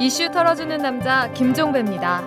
이슈 0.00 0.30
털어주는 0.30 0.78
남자 0.78 1.30
김종배입니다. 1.32 2.22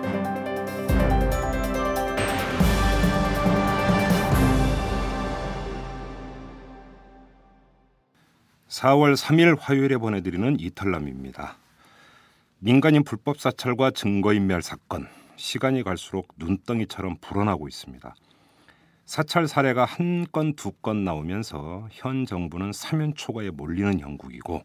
4월 8.68 9.14
3일 9.16 9.56
화요일에 9.60 9.96
보내드리는 9.98 10.58
이탈남입니다. 10.58 11.56
민간인 12.58 13.04
불법 13.04 13.38
사찰과 13.38 13.90
증거인멸 13.90 14.62
사건 14.62 15.08
시간이 15.36 15.82
갈수록 15.82 16.28
눈덩이처럼 16.38 17.16
불어나고 17.20 17.68
있습니다. 17.68 18.14
사찰 19.04 19.46
사례가 19.48 19.84
한 19.84 20.26
건 20.32 20.54
두 20.54 20.72
건 20.80 21.04
나오면서 21.04 21.88
현 21.90 22.24
정부는 22.24 22.72
사면 22.72 23.14
초과에 23.14 23.50
몰리는 23.50 24.00
형국이고 24.00 24.62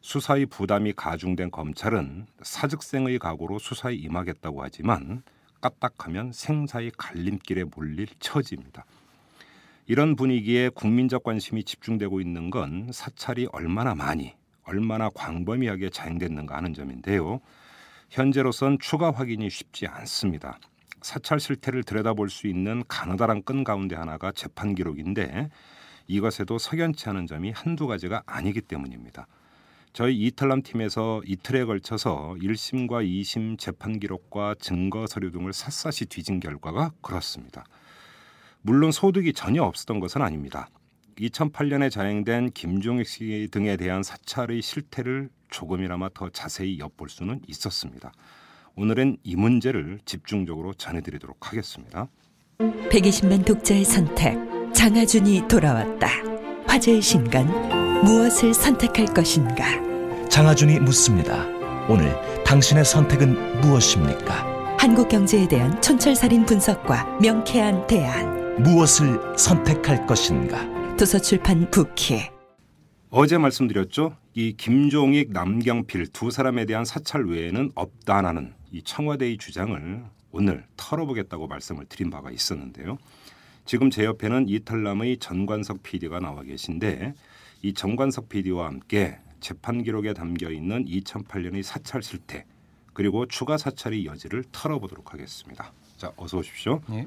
수사의 0.00 0.46
부담이 0.46 0.94
가중된 0.94 1.50
검찰은 1.50 2.26
사직생의 2.42 3.18
각오로 3.18 3.58
수사에 3.58 3.94
임하겠다고 3.94 4.62
하지만 4.62 5.22
까딱하면 5.60 6.32
생사의 6.32 6.92
갈림길에 6.96 7.64
몰릴 7.64 8.06
처지입니다. 8.18 8.84
이런 9.86 10.16
분위기에 10.16 10.70
국민적 10.70 11.22
관심이 11.22 11.64
집중되고 11.64 12.20
있는 12.20 12.50
건 12.50 12.90
사찰이 12.92 13.48
얼마나 13.52 13.94
많이, 13.94 14.34
얼마나 14.62 15.10
광범위하게 15.10 15.90
자행됐는가 15.90 16.56
하는 16.56 16.72
점인데요. 16.72 17.40
현재로선 18.08 18.78
추가 18.80 19.10
확인이 19.10 19.50
쉽지 19.50 19.86
않습니다. 19.86 20.58
사찰 21.02 21.40
실태를 21.40 21.82
들여다볼 21.82 22.30
수 22.30 22.46
있는 22.46 22.84
가느다란 22.88 23.42
끈 23.42 23.64
가운데 23.64 23.96
하나가 23.96 24.32
재판 24.32 24.74
기록인데 24.74 25.50
이것에도 26.06 26.58
석연치 26.58 27.08
않은 27.10 27.26
점이 27.26 27.52
한두 27.52 27.86
가지가 27.86 28.22
아니기 28.26 28.62
때문입니다. 28.62 29.26
저희 29.92 30.16
이탈남 30.26 30.62
팀에서 30.62 31.20
이틀에 31.26 31.64
걸쳐서 31.64 32.36
1심과 32.40 33.04
2심 33.04 33.58
재판 33.58 33.98
기록과 33.98 34.54
증거 34.60 35.06
서류 35.06 35.30
등을 35.32 35.52
샅샅이 35.52 36.06
뒤진 36.06 36.38
결과가 36.38 36.92
그렇습니다. 37.00 37.64
물론 38.62 38.92
소득이 38.92 39.32
전혀 39.32 39.62
없었던 39.62 40.00
것은 40.00 40.22
아닙니다. 40.22 40.68
2008년에 41.18 41.90
자행된 41.90 42.52
김종익 42.52 43.06
씨 43.06 43.48
등에 43.50 43.76
대한 43.76 44.02
사찰의 44.02 44.62
실태를 44.62 45.28
조금이나마 45.50 46.08
더 46.14 46.30
자세히 46.30 46.78
엿볼 46.78 47.08
수는 47.08 47.40
있었습니다. 47.48 48.12
오늘은 48.76 49.18
이 49.24 49.36
문제를 49.36 49.98
집중적으로 50.04 50.72
전해드리도록 50.72 51.50
하겠습니다. 51.50 52.08
120만 52.58 53.44
독자의 53.44 53.84
선택 53.84 54.38
장하준이 54.72 55.48
돌아왔다. 55.48 56.39
화제의 56.70 57.02
신간 57.02 57.48
무엇을 58.04 58.54
선택할 58.54 59.06
것인가? 59.06 59.64
장하준이 60.28 60.78
묻습니다. 60.78 61.44
오늘 61.88 62.14
당신의 62.44 62.84
선택은 62.84 63.60
무엇입니까? 63.60 64.76
한국 64.78 65.08
경제에 65.08 65.48
대한 65.48 65.82
촌철살인 65.82 66.46
분석과 66.46 67.18
명쾌한 67.20 67.88
대안. 67.88 68.62
무엇을 68.62 69.36
선택할 69.36 70.06
것인가? 70.06 70.64
도서출판 70.96 71.72
부키. 71.72 72.20
어제 73.10 73.36
말씀드렸죠. 73.36 74.16
이 74.34 74.52
김종익, 74.56 75.32
남경필 75.32 76.12
두 76.12 76.30
사람에 76.30 76.66
대한 76.66 76.84
사찰 76.84 77.24
외에는 77.24 77.72
없다라는 77.74 78.54
이 78.70 78.80
청와대의 78.84 79.38
주장을 79.38 80.04
오늘 80.30 80.64
털어보겠다고 80.76 81.48
말씀을 81.48 81.86
드린 81.86 82.10
바가 82.10 82.30
있었는데요. 82.30 82.96
지금 83.70 83.88
제 83.88 84.04
옆에는 84.04 84.48
이탈남의 84.48 85.18
전관석 85.18 85.84
PD가 85.84 86.18
나와 86.18 86.42
계신데 86.42 87.14
이 87.62 87.72
전관석 87.72 88.28
PD와 88.28 88.66
함께 88.66 89.20
재판 89.38 89.84
기록에 89.84 90.12
담겨 90.12 90.50
있는 90.50 90.86
2008년의 90.86 91.62
사찰 91.62 92.02
실태 92.02 92.46
그리고 92.94 93.26
추가 93.26 93.56
사찰의 93.56 94.06
여지를 94.06 94.42
털어보도록 94.50 95.12
하겠습니다. 95.12 95.72
자, 95.96 96.10
어서 96.16 96.38
오십시오. 96.38 96.80
예. 96.90 97.06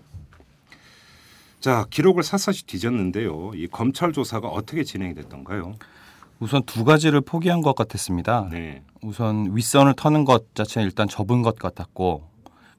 자, 1.60 1.86
기록을 1.90 2.24
샅샅이 2.24 2.66
뒤졌는데요. 2.66 3.52
이 3.56 3.68
검찰 3.68 4.14
조사가 4.14 4.48
어떻게 4.48 4.86
진행이 4.86 5.16
됐던가요? 5.16 5.76
우선 6.40 6.64
두 6.64 6.86
가지를 6.86 7.20
포기한 7.20 7.62
것 7.62 7.76
같았습니다. 7.76 8.48
네. 8.50 8.84
우선 9.02 9.54
윗선을 9.54 9.96
터는 9.96 10.24
것 10.24 10.56
자체는 10.56 10.88
일단 10.88 11.10
접은 11.10 11.42
것 11.42 11.60
같았고 11.60 12.26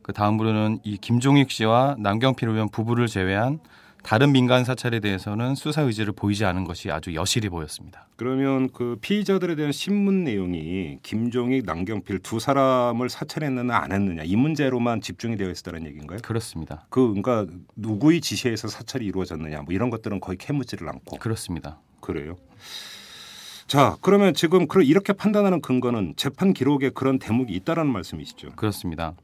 그 0.00 0.14
다음으로는 0.14 0.80
이 0.84 0.96
김종익 0.96 1.50
씨와 1.50 1.96
남경필 1.98 2.48
의원 2.48 2.70
부부를 2.70 3.08
제외한 3.08 3.60
다른 4.04 4.32
민간 4.32 4.64
사찰에 4.64 5.00
대해서는 5.00 5.54
수사 5.54 5.80
의지를 5.80 6.12
보이지 6.12 6.44
않은 6.44 6.64
것이 6.64 6.90
아주 6.90 7.14
여실히 7.14 7.48
보였습니다. 7.48 8.06
그러면 8.16 8.68
그 8.70 8.98
피의자들에 9.00 9.54
대한 9.54 9.72
신문 9.72 10.24
내용이 10.24 10.98
김종익, 11.02 11.64
남경필 11.64 12.18
두 12.18 12.38
사람을 12.38 13.08
사찰했느냐 13.08 13.74
안 13.74 13.92
했느냐 13.92 14.22
이 14.24 14.36
문제로만 14.36 15.00
집중이 15.00 15.38
되어 15.38 15.50
있었다는 15.50 15.86
얘기인가요? 15.86 16.18
그렇습니다. 16.22 16.84
그 16.90 17.14
그러니까 17.14 17.46
누구의 17.76 18.20
지시에서 18.20 18.68
사찰이 18.68 19.06
이루어졌느냐 19.06 19.62
뭐 19.62 19.72
이런 19.72 19.88
것들은 19.88 20.20
거의 20.20 20.36
캐묻지를 20.36 20.86
않고 20.86 21.16
그렇습니다. 21.16 21.80
그래요. 22.00 22.36
자, 23.66 23.96
그러면 24.02 24.34
지금 24.34 24.66
이렇게 24.82 25.14
판단하는 25.14 25.62
근거는 25.62 26.12
재판 26.16 26.52
기록에 26.52 26.90
그런 26.90 27.18
대목이 27.18 27.54
있다라는 27.54 27.90
말씀이시죠? 27.90 28.50
그렇습니다. 28.56 29.14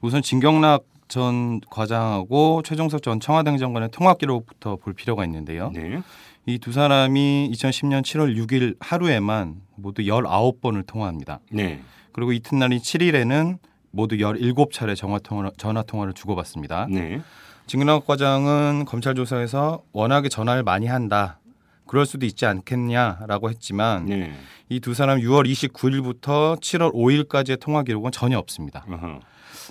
우선 0.00 0.22
진경락 0.22 0.84
전 1.10 1.60
과장하고 1.68 2.62
최종석 2.62 3.02
전 3.02 3.20
청와대 3.20 3.50
행정관의 3.50 3.90
통화 3.90 4.14
기록부터 4.14 4.76
볼 4.76 4.94
필요가 4.94 5.24
있는데요. 5.24 5.70
네. 5.74 6.00
이두 6.46 6.72
사람이 6.72 7.50
2010년 7.52 8.02
7월 8.02 8.34
6일 8.36 8.76
하루에만 8.80 9.56
모두 9.74 10.02
19번을 10.02 10.86
통화합니다. 10.86 11.40
네. 11.52 11.82
그리고 12.12 12.32
이튿날인 12.32 12.78
7일에는 12.78 13.58
모두 13.90 14.16
17차례 14.16 14.96
전화 14.96 15.18
통화 15.18 15.50
전화 15.58 15.82
통화를 15.82 16.14
주고받습니다. 16.14 16.86
네. 16.90 17.20
진경락 17.66 18.06
과장은 18.06 18.84
검찰 18.86 19.14
조사에서 19.14 19.82
워낙에 19.92 20.28
전화를 20.28 20.62
많이 20.62 20.86
한다. 20.86 21.40
그럴 21.86 22.06
수도 22.06 22.24
있지 22.24 22.46
않겠냐라고 22.46 23.50
했지만 23.50 24.06
네. 24.06 24.32
이두 24.68 24.94
사람 24.94 25.18
6월 25.18 25.50
29일부터 25.50 26.60
7월 26.60 26.94
5일까지의 26.94 27.60
통화 27.60 27.82
기록은 27.82 28.12
전혀 28.12 28.38
없습니다. 28.38 28.84
어허. 28.88 29.20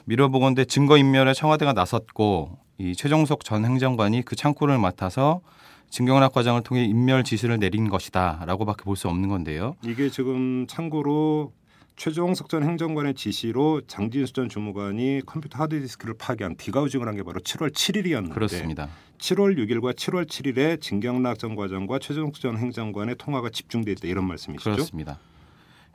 미뤄보건대 0.06 0.66
증거인멸에 0.66 1.34
청와대가 1.34 1.74
나섰고 1.74 2.58
이 2.78 2.96
최종석 2.96 3.44
전 3.44 3.66
행정관이 3.66 4.24
그 4.24 4.36
창구를 4.36 4.78
맡아서 4.78 5.42
진경락 5.90 6.34
과장을 6.34 6.62
통해 6.64 6.86
인멸 6.86 7.24
지시를 7.24 7.60
내린 7.60 7.90
것이다라고밖에 7.90 8.84
볼 8.84 8.96
수 8.96 9.08
없는 9.10 9.28
건데요. 9.30 9.76
이게 9.84 10.10
지금 10.10 10.66
참고로 10.68 11.52
최종석 11.96 12.48
전 12.48 12.64
행정관의 12.64 13.16
지시로 13.16 13.82
장진수 13.88 14.32
전 14.34 14.48
주무관이 14.50 15.22
컴퓨터 15.26 15.58
하드디스크를 15.60 16.14
파괴한 16.18 16.56
디가우징을 16.56 17.08
한 17.08 17.16
게 17.16 17.24
바로 17.24 17.40
7월 17.42 17.74
7일이었는데 17.74 18.32
그렇습니다. 18.34 18.88
7월 19.18 19.58
6일과 19.58 19.94
7월 19.96 20.26
7일에 20.26 20.80
진경락 20.80 21.40
전 21.40 21.56
과장과 21.56 22.00
최종석 22.00 22.40
전 22.40 22.58
행정관의 22.58 23.16
통화가 23.18 23.50
집중돼 23.50 23.92
있다 23.92 24.08
이런 24.08 24.26
말씀이시죠? 24.26 24.72
그렇습니다. 24.72 25.20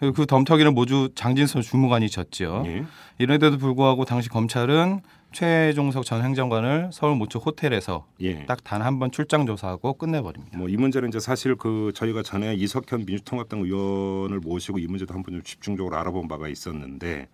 그 0.01 0.27
덤터기를 0.27 0.73
모두 0.73 1.09
장진수 1.15 1.63
주무관이 1.63 2.11
졌죠. 2.11 2.65
예. 2.67 2.85
이런데도 3.19 3.59
불구하고 3.59 4.05
당시 4.05 4.29
검찰은 4.29 5.01
최종석 5.33 6.05
전 6.05 6.23
행정관을 6.23 6.91
서울 6.93 7.17
모처 7.17 7.39
호텔에서 7.39 8.07
예. 8.21 8.45
딱단 8.47 8.83
한 8.83 8.99
번 8.99 9.11
출장 9.11 9.47
조사하고 9.47 9.95
끝내버립니다. 9.95 10.59
뭐 10.59 10.69
이 10.69 10.77
문제는 10.77 11.09
이제 11.09 11.19
사실 11.21 11.55
그 11.57 11.93
저희가 11.95 12.23
전에 12.23 12.55
이석현 12.55 13.07
민주통합당 13.07 13.61
의원을 13.61 14.41
모시고 14.41 14.79
이 14.79 14.87
문제도 14.87 15.13
한번 15.15 15.35
좀 15.35 15.43
집중적으로 15.43 15.97
알아본 15.97 16.29
바가 16.29 16.49
있었는데 16.49 17.29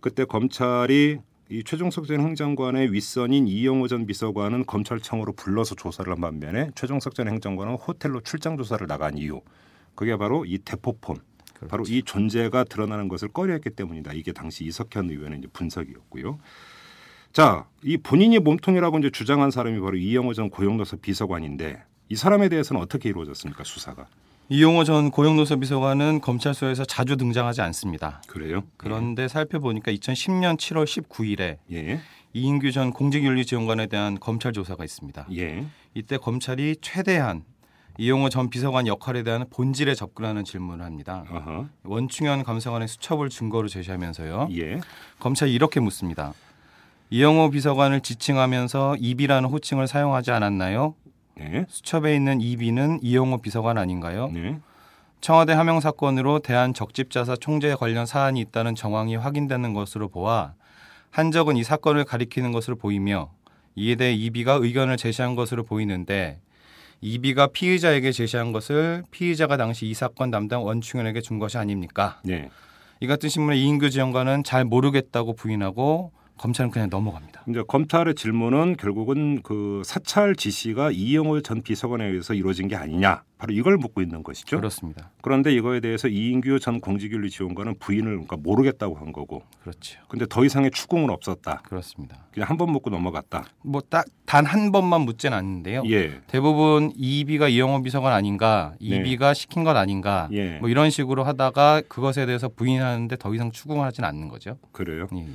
그때 0.00 0.24
검찰이 0.24 1.18
이 1.52 1.64
최종석 1.64 2.06
전 2.06 2.20
행정관의 2.20 2.92
윗선인 2.92 3.48
이영호 3.48 3.88
전 3.88 4.06
비서관은 4.06 4.66
검찰청으로 4.66 5.32
불러서 5.32 5.74
조사를 5.74 6.10
한 6.12 6.20
반면에 6.20 6.70
최종석 6.76 7.14
전 7.16 7.26
행정관은 7.28 7.74
호텔로 7.74 8.20
출장 8.20 8.56
조사를 8.56 8.86
나간 8.86 9.18
이유 9.18 9.40
그게 9.96 10.16
바로 10.16 10.44
이 10.44 10.58
대포폰 10.58 11.16
바로 11.68 11.84
이 11.88 12.02
존재가 12.02 12.64
드러나는 12.64 13.08
것을 13.08 13.28
꺼려했기 13.28 13.70
때문이다. 13.70 14.12
이게 14.12 14.32
당시 14.32 14.64
이석현 14.64 15.10
의원의 15.10 15.38
이제 15.40 15.48
분석이었고요. 15.52 16.38
자, 17.32 17.66
이 17.84 17.96
본인이 17.96 18.38
몸통이라고 18.38 18.98
이제 18.98 19.10
주장한 19.10 19.50
사람이 19.50 19.80
바로 19.80 19.96
이영호 19.96 20.34
전 20.34 20.50
고용노사 20.50 20.96
비서관인데 21.00 21.82
이 22.08 22.16
사람에 22.16 22.48
대해서는 22.48 22.82
어떻게 22.82 23.08
이루어졌습니까 23.08 23.62
수사가? 23.62 24.06
이용호 24.48 24.82
전 24.82 25.12
고용노사 25.12 25.56
비서관은 25.56 26.20
검찰서에서 26.20 26.84
자주 26.84 27.16
등장하지 27.16 27.60
않습니다. 27.60 28.20
그래요? 28.26 28.64
그런데 28.76 29.28
살펴보니까 29.28 29.92
2010년 29.92 30.56
7월 30.56 30.84
19일에 30.84 31.58
예, 31.70 32.00
이인규 32.32 32.72
전 32.72 32.92
공직윤리지원관에 32.92 33.86
대한 33.86 34.18
검찰 34.18 34.52
조사가 34.52 34.82
있습니다. 34.82 35.28
예, 35.36 35.66
이때 35.94 36.16
검찰이 36.16 36.78
최대한 36.80 37.44
이용호 37.98 38.28
전 38.28 38.50
비서관 38.50 38.86
역할에 38.86 39.22
대한 39.22 39.46
본질에 39.50 39.94
접근하는 39.94 40.44
질문을 40.44 40.84
합니다. 40.84 41.24
어허, 41.30 41.66
원충현 41.84 42.44
감사관의 42.44 42.88
수첩을 42.88 43.28
증거로 43.28 43.68
제시하면서요. 43.68 44.48
예, 44.52 44.80
검찰이 45.18 45.52
이렇게 45.52 45.80
묻습니다. 45.80 46.32
이영호 47.10 47.50
비서관을 47.50 48.00
지칭하면서 48.02 48.96
이비라는 48.98 49.48
호칭을 49.48 49.88
사용하지 49.88 50.30
않았나요? 50.30 50.94
네, 51.36 51.66
수첩에 51.68 52.14
있는 52.14 52.40
이비는 52.40 53.00
이영호 53.02 53.38
비서관 53.38 53.78
아닌가요? 53.78 54.30
네, 54.32 54.58
청와대 55.20 55.52
하명 55.52 55.80
사건으로 55.80 56.38
대한 56.38 56.72
적집자사 56.72 57.36
총재 57.36 57.74
관련 57.74 58.06
사안이 58.06 58.40
있다는 58.40 58.74
정황이 58.74 59.16
확인되는 59.16 59.74
것으로 59.74 60.08
보아 60.08 60.54
한적은 61.10 61.56
이 61.56 61.64
사건을 61.64 62.04
가리키는 62.04 62.52
것으로 62.52 62.76
보이며 62.76 63.30
이에 63.74 63.96
대해 63.96 64.12
이비가 64.14 64.54
의견을 64.54 64.96
제시한 64.96 65.34
것으로 65.34 65.64
보이는데 65.64 66.40
이비가 67.00 67.48
피의자에게 67.48 68.12
제시한 68.12 68.52
것을 68.52 69.04
피의자가 69.10 69.56
당시 69.56 69.86
이 69.86 69.94
사건 69.94 70.30
담당 70.30 70.64
원충현에게 70.64 71.20
준 71.20 71.38
것이 71.38 71.56
아닙니까? 71.58 72.20
네. 72.24 72.50
이 73.00 73.06
같은 73.06 73.28
신문에 73.28 73.56
이인규 73.56 73.88
지원관은 73.90 74.44
잘 74.44 74.64
모르겠다고 74.64 75.34
부인하고 75.34 76.12
검찰은 76.40 76.70
그냥 76.70 76.88
넘어갑니다. 76.90 77.44
이제 77.50 77.62
검찰의 77.68 78.14
질문은 78.14 78.76
결국은 78.78 79.42
그 79.42 79.82
사찰 79.84 80.34
지시가 80.34 80.90
이영호 80.90 81.42
전 81.42 81.60
비서관에 81.60 82.06
의해서 82.06 82.32
이루어진 82.32 82.66
게 82.66 82.76
아니냐 82.76 83.24
바로 83.36 83.52
이걸 83.52 83.76
묻고 83.76 84.00
있는 84.00 84.22
것이죠. 84.22 84.56
그렇습니다. 84.56 85.10
그런데 85.20 85.52
이거에 85.52 85.80
대해서 85.80 86.08
이인규 86.08 86.58
전 86.60 86.80
공직윤리 86.80 87.28
지원관은 87.28 87.74
부인을 87.78 88.12
그러니까 88.12 88.36
모르겠다고 88.38 88.96
한 88.96 89.12
거고. 89.12 89.42
그렇죠. 89.60 90.00
근데 90.08 90.24
더 90.26 90.42
이상의 90.42 90.70
추궁은 90.70 91.10
없었다. 91.10 91.60
그렇습니다. 91.64 92.16
그냥 92.32 92.48
한 92.48 92.56
번 92.56 92.72
묻고 92.72 92.88
넘어갔다. 92.88 93.44
뭐 93.62 93.82
딱 93.82 94.06
단 94.24 94.46
한 94.46 94.72
번만 94.72 95.02
묻진 95.02 95.34
않는데요. 95.34 95.82
예. 95.90 96.20
대부분 96.26 96.90
이비가 96.96 97.48
이영호 97.48 97.82
비서관 97.82 98.14
아닌가, 98.14 98.72
이비가 98.78 99.34
시킨 99.34 99.62
것 99.64 99.76
아닌가, 99.76 100.28
예. 100.32 100.56
뭐 100.58 100.70
이런 100.70 100.88
식으로 100.88 101.24
하다가 101.24 101.82
그것에 101.88 102.24
대해서 102.24 102.48
부인하는데 102.48 103.14
더 103.16 103.34
이상 103.34 103.50
추궁을 103.50 103.84
하진 103.84 104.04
않는 104.04 104.28
거죠. 104.28 104.56
그래요. 104.72 105.06
예. 105.14 105.26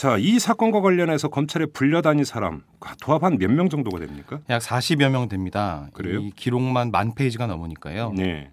자, 0.00 0.16
이 0.16 0.38
사건과 0.38 0.80
관련해서 0.80 1.28
검찰에 1.28 1.66
불려다닌 1.66 2.24
사람 2.24 2.62
도합 3.02 3.22
한 3.22 3.36
몇 3.36 3.50
명 3.50 3.68
정도가 3.68 3.98
됩니까? 3.98 4.40
약 4.48 4.62
40여 4.62 5.10
명 5.10 5.28
됩니다. 5.28 5.90
그래요? 5.92 6.20
이 6.20 6.30
기록만 6.34 6.90
만 6.90 7.14
페이지가 7.14 7.46
넘으니까요. 7.46 8.14
네. 8.16 8.50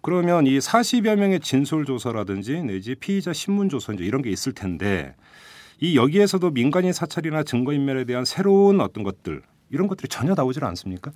그러면 0.00 0.46
이 0.46 0.56
40여 0.58 1.16
명의 1.16 1.40
진술 1.40 1.84
조서라든지 1.84 2.62
내지 2.62 2.94
피의자 2.94 3.34
신문 3.34 3.68
조서 3.68 3.92
이제 3.92 4.04
이런 4.04 4.22
게 4.22 4.30
있을 4.30 4.54
텐데 4.54 5.14
이 5.78 5.94
여기에서도 5.94 6.48
민간인 6.52 6.94
사찰이나 6.94 7.42
증거 7.42 7.74
인멸에 7.74 8.04
대한 8.04 8.24
새로운 8.24 8.80
어떤 8.80 9.04
것들 9.04 9.42
이런 9.68 9.88
것들이 9.88 10.08
전혀 10.08 10.32
나오질 10.34 10.64
않습니까? 10.64 11.10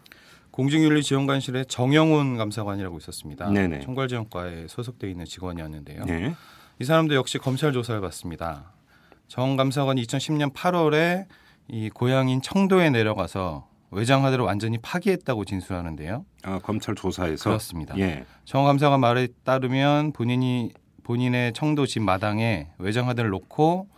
공직윤리지원관실에 0.51 1.65
정영훈 1.65 2.37
감사관이라고 2.37 2.99
있었습니다. 2.99 3.49
네네. 3.49 3.81
총괄지원과에 3.81 4.67
소속돼 4.69 5.09
있는 5.11 5.25
직원이었는데요. 5.25 6.05
네. 6.05 6.35
이 6.79 6.85
사람도 6.85 7.15
역시 7.15 7.39
검찰 7.39 7.73
조사를 7.73 7.99
받습니다. 8.03 8.71
정 9.33 9.57
감사관이 9.57 10.03
2010년 10.03 10.53
8월에 10.53 11.25
이 11.67 11.89
고향인 11.89 12.43
청도에 12.43 12.91
내려가서 12.91 13.67
외장하드를 13.91 14.45
완전히 14.45 14.77
파기했다고 14.77 15.47
진술하는데요. 15.47 16.27
아, 16.43 16.59
검찰 16.59 16.95
조사에서 16.95 17.45
그렇습니다. 17.45 17.97
예. 17.99 18.27
정 18.45 18.65
감사관 18.65 19.01
말에 19.01 19.29
따르면 19.43 20.13
본인이 20.13 20.75
본인의 21.03 21.55
청도 21.55 21.87
집 21.87 22.01
마당에 22.01 22.69
외장하드를 22.77 23.31
놓고 23.31 23.89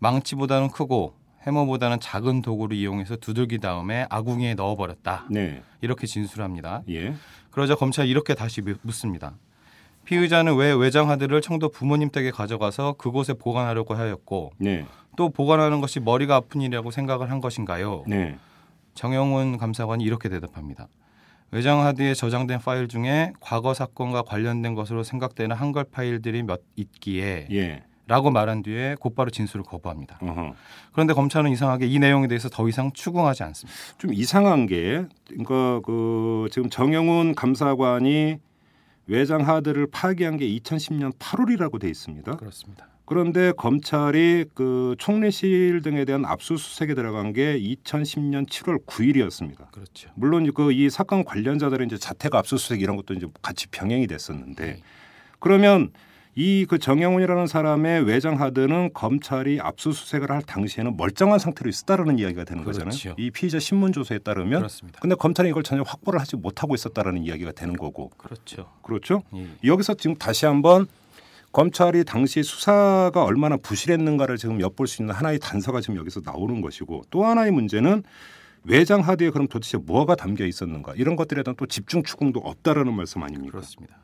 망치보다는 0.00 0.70
크고 0.70 1.14
해머보다는 1.46 2.00
작은 2.00 2.42
도구를 2.42 2.76
이용해서 2.76 3.14
두들기 3.14 3.58
다음에 3.58 4.06
아궁이에 4.10 4.54
넣어버렸다. 4.54 5.26
네. 5.30 5.62
이렇게 5.82 6.08
진술합니다. 6.08 6.82
예. 6.88 7.14
그러자 7.52 7.76
검찰이 7.76 8.10
이렇게 8.10 8.34
다시 8.34 8.60
묻습니다. 8.82 9.36
피의자는 10.10 10.56
왜 10.56 10.72
외장하드를 10.72 11.40
청도 11.40 11.68
부모님 11.68 12.10
댁에 12.10 12.32
가져가서 12.32 12.94
그곳에 12.94 13.32
보관하려고 13.32 13.94
하였고 13.94 14.50
네. 14.58 14.84
또 15.16 15.30
보관하는 15.30 15.80
것이 15.80 16.00
머리가 16.00 16.34
아픈 16.34 16.62
일이라고 16.62 16.90
생각을 16.90 17.30
한 17.30 17.40
것인가요? 17.40 18.02
네. 18.08 18.36
정영훈 18.94 19.56
감사관이 19.56 20.02
이렇게 20.02 20.28
대답합니다. 20.28 20.88
외장하드에 21.52 22.14
저장된 22.14 22.58
파일 22.58 22.88
중에 22.88 23.32
과거 23.38 23.72
사건과 23.72 24.22
관련된 24.22 24.74
것으로 24.74 25.04
생각되는 25.04 25.54
한글 25.54 25.84
파일들이 25.84 26.42
몇 26.42 26.60
있기에 26.74 27.46
예. 27.52 27.84
라고 28.08 28.32
말한 28.32 28.64
뒤에 28.64 28.96
곧바로 28.98 29.30
진술을 29.30 29.64
거부합니다. 29.64 30.18
어허. 30.20 30.54
그런데 30.90 31.14
검찰은 31.14 31.52
이상하게 31.52 31.86
이 31.86 32.00
내용에 32.00 32.26
대해서 32.26 32.48
더 32.48 32.68
이상 32.68 32.90
추궁하지 32.92 33.44
않습니다. 33.44 33.78
좀 33.98 34.12
이상한 34.12 34.66
게 34.66 35.04
그러니까 35.28 35.80
그 35.84 36.48
지금 36.50 36.68
정영훈 36.68 37.36
감사관이 37.36 38.38
외장 39.06 39.46
하드를 39.46 39.86
파기한 39.90 40.36
게 40.36 40.46
2010년 40.46 41.12
8월이라고 41.18 41.80
돼 41.80 41.88
있습니다. 41.88 42.36
그렇습니다. 42.36 42.88
그런데 43.04 43.50
검찰이 43.56 44.44
그 44.54 44.94
총리실 44.98 45.82
등에 45.82 46.04
대한 46.04 46.24
압수수색에 46.24 46.94
들어간 46.94 47.32
게 47.32 47.58
2010년 47.58 48.48
7월 48.48 48.86
9일이었습니다. 48.86 49.72
그렇죠. 49.72 50.10
물론 50.14 50.48
그 50.52 50.70
이 50.70 50.88
사건 50.88 51.24
관련자들은 51.24 51.86
이제 51.86 51.98
자택 51.98 52.36
압수수색 52.36 52.80
이런 52.80 52.94
것도 52.96 53.14
이제 53.14 53.26
같이 53.42 53.66
병행이 53.66 54.06
됐었는데 54.06 54.64
네. 54.64 54.82
그러면 55.40 55.90
이 56.40 56.64
그 56.66 56.78
정영훈이라는 56.78 57.46
사람의 57.46 58.06
외장 58.06 58.40
하드는 58.40 58.94
검찰이 58.94 59.60
압수수색을 59.60 60.30
할 60.30 60.40
당시에는 60.40 60.96
멀쩡한 60.96 61.38
상태로 61.38 61.68
있었다라는 61.68 62.18
이야기가 62.18 62.44
되는 62.44 62.64
그렇죠. 62.64 62.84
거잖아요. 62.84 63.14
이 63.18 63.30
피의자 63.30 63.58
신문 63.58 63.92
조서에 63.92 64.20
따르면 64.20 64.60
그렇습니다. 64.60 65.00
근데 65.00 65.14
검찰이 65.16 65.50
이걸 65.50 65.62
전혀 65.62 65.82
확보를 65.82 66.18
하지 66.18 66.36
못하고 66.36 66.74
있었다라는 66.74 67.24
이야기가 67.24 67.52
되는 67.52 67.76
거고 67.76 68.08
그렇죠. 68.16 68.70
그렇죠? 68.82 69.22
예. 69.34 69.48
여기서 69.64 69.94
지금 69.94 70.16
다시 70.16 70.46
한번 70.46 70.86
검찰이 71.52 72.04
당시 72.04 72.42
수사가 72.42 73.22
얼마나 73.22 73.58
부실했는가를 73.58 74.38
지금 74.38 74.62
엿볼 74.62 74.86
수 74.86 75.02
있는 75.02 75.14
하나의 75.14 75.40
단서가 75.40 75.82
지금 75.82 75.96
여기서 75.96 76.22
나오는 76.24 76.62
것이고 76.62 77.02
또 77.10 77.26
하나의 77.26 77.50
문제는 77.50 78.02
외장 78.64 79.00
하드에 79.00 79.28
그럼 79.30 79.46
도대체 79.46 79.76
뭐가 79.76 80.14
담겨 80.14 80.46
있었는가 80.46 80.94
이런 80.94 81.16
것들에 81.16 81.42
대한 81.42 81.54
또 81.56 81.66
집중 81.66 82.02
추궁도 82.02 82.40
없다라는 82.40 82.94
말씀 82.94 83.22
아닙니까? 83.22 83.52
그렇습니다. 83.52 83.96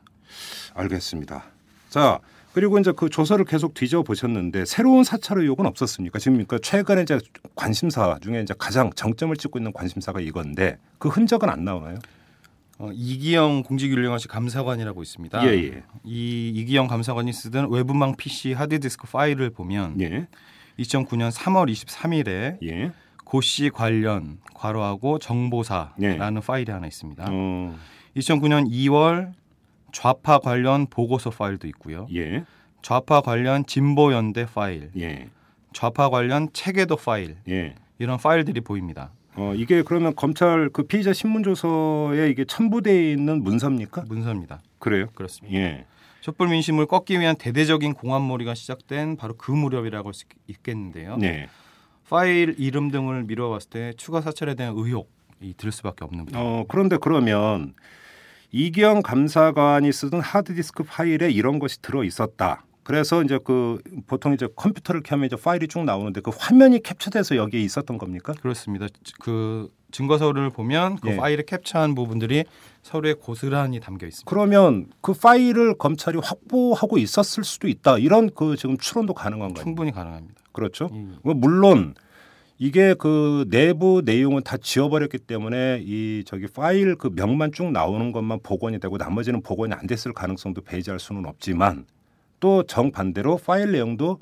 알겠습니다. 0.75 1.56
자 1.89 2.19
그리고 2.53 2.79
이제 2.79 2.91
그 2.91 3.09
조서를 3.09 3.45
계속 3.45 3.75
뒤져 3.75 4.01
보셨는데 4.01 4.65
새로운 4.65 5.03
사찰 5.03 5.37
의혹은 5.39 5.67
없었습니까? 5.67 6.17
지금 6.17 6.33
그러니까 6.33 6.57
최근에 6.57 7.03
이제 7.03 7.19
관심사 7.55 8.17
중에 8.19 8.41
이제 8.41 8.55
가장 8.57 8.89
정점을 8.95 9.35
찍고 9.37 9.59
있는 9.59 9.71
관심사가 9.73 10.19
이건데 10.19 10.77
그 10.97 11.09
흔적은 11.09 11.49
안 11.49 11.63
나오나요? 11.63 11.99
어, 12.79 12.89
이기영 12.93 13.63
공직윤리관실 13.63 14.29
감사관이라고 14.29 15.01
있습니다. 15.01 15.47
예, 15.47 15.53
예. 15.53 15.83
이 16.03 16.51
이기영 16.55 16.87
감사관이 16.87 17.33
쓰던 17.33 17.71
외부망 17.71 18.15
PC 18.15 18.53
하드디스크 18.53 19.07
파일을 19.07 19.49
보면 19.49 19.99
예, 20.01 20.27
2009년 20.79 21.31
3월 21.31 21.71
23일에 21.71 22.57
예. 22.63 22.91
고씨 23.23 23.69
관련 23.69 24.39
괄호하고 24.53 25.19
정보사라는 25.19 25.91
예. 26.01 26.45
파일이 26.45 26.71
하나 26.71 26.87
있습니다. 26.87 27.25
어, 27.29 27.75
2009년 28.15 28.67
2월 28.69 29.33
좌파 30.01 30.37
관련 30.37 30.85
보고서 30.85 31.31
파일도 31.31 31.67
있고요. 31.69 32.07
예, 32.13 32.43
좌파 32.83 33.19
관련 33.21 33.65
진보 33.65 34.13
연대 34.13 34.45
파일, 34.45 34.91
예, 34.95 35.27
좌파 35.73 36.11
관련 36.11 36.49
체계도 36.53 36.97
파일 36.97 37.37
예. 37.49 37.73
이런 37.97 38.19
파일들이 38.19 38.61
보입니다. 38.61 39.09
어, 39.35 39.53
이게 39.55 39.81
그러면 39.81 40.13
검찰 40.15 40.69
그 40.69 40.83
피의자 40.83 41.13
신문 41.13 41.41
조서에 41.41 42.29
이게 42.29 42.45
첨부돼 42.45 43.11
있는 43.11 43.41
문서입니까? 43.43 44.03
문서입니다. 44.07 44.59
그래요? 44.77 45.07
그렇습니다. 45.15 45.57
예. 45.57 45.85
촛불 46.21 46.49
민심을 46.49 46.85
꺾기 46.85 47.19
위한 47.19 47.35
대대적인 47.35 47.95
공안몰이가 47.95 48.53
시작된 48.53 49.15
바로 49.17 49.33
그 49.35 49.51
무렵이라고 49.51 50.09
할 50.09 50.13
수 50.13 50.25
있겠는데요. 50.45 51.17
네. 51.17 51.47
파일 52.07 52.53
이름 52.59 52.91
등을 52.91 53.23
미뤄봤을 53.23 53.69
때 53.71 53.93
추가 53.97 54.21
사찰에 54.21 54.53
대한 54.53 54.75
의혹이 54.77 55.55
들 55.57 55.71
수밖에 55.71 56.05
없는 56.05 56.25
부분. 56.25 56.39
어, 56.39 56.65
그런데 56.67 56.97
그러면 57.01 57.73
이기영 58.51 59.01
감사관이 59.01 59.91
쓰던 59.91 60.21
하드디스크 60.21 60.83
파일에 60.83 61.29
이런 61.29 61.59
것이 61.59 61.81
들어 61.81 62.03
있었다. 62.03 62.63
그래서 62.83 63.21
이제 63.21 63.37
그 63.43 63.81
보통 64.07 64.33
이제 64.33 64.47
컴퓨터를 64.55 65.03
켜면 65.03 65.25
이제 65.25 65.35
파일이 65.35 65.67
쭉 65.67 65.83
나오는데 65.83 66.21
그 66.21 66.31
화면이 66.33 66.81
캡처돼서 66.83 67.35
여기에 67.35 67.59
있었던 67.59 67.97
겁니까? 67.97 68.33
그렇습니다. 68.39 68.87
그 69.19 69.69
증거서를 69.91 70.51
보면 70.51 70.95
그 70.97 71.09
예. 71.09 71.17
파일에 71.17 71.43
캡처한 71.45 71.95
부분들이 71.95 72.45
서로에 72.83 73.13
고스란히 73.13 73.81
담겨 73.81 74.07
있습니다. 74.07 74.29
그러면 74.29 74.87
그 75.01 75.11
파일을 75.13 75.77
검찰이 75.77 76.19
확보하고 76.23 76.97
있었을 76.97 77.43
수도 77.43 77.67
있다. 77.67 77.97
이런 77.97 78.29
그 78.33 78.55
지금 78.55 78.77
추론도 78.77 79.13
가능한 79.13 79.53
거예요. 79.53 79.63
충분히 79.65 79.91
가능합니다. 79.91 80.41
그렇죠. 80.53 80.89
예. 80.93 81.05
뭐 81.23 81.33
물론 81.33 81.93
이게 82.59 82.95
그 82.95 83.45
내부 83.49 84.01
내용은 84.03 84.41
다 84.43 84.57
지워버렸기 84.57 85.19
때문에 85.19 85.81
이 85.83 86.23
저기 86.25 86.47
파일 86.47 86.95
그 86.95 87.11
명만 87.13 87.51
쭉 87.51 87.71
나오는 87.71 88.11
것만 88.11 88.39
복원이 88.41 88.79
되고 88.79 88.97
나머지는 88.97 89.41
복원이 89.41 89.73
안 89.73 89.85
됐을 89.85 90.11
가능성도 90.11 90.61
배제할 90.61 90.99
수는 90.99 91.25
없지만 91.27 91.85
또 92.39 92.63
정반대로 92.63 93.37
파일 93.37 93.71
내용도 93.71 94.19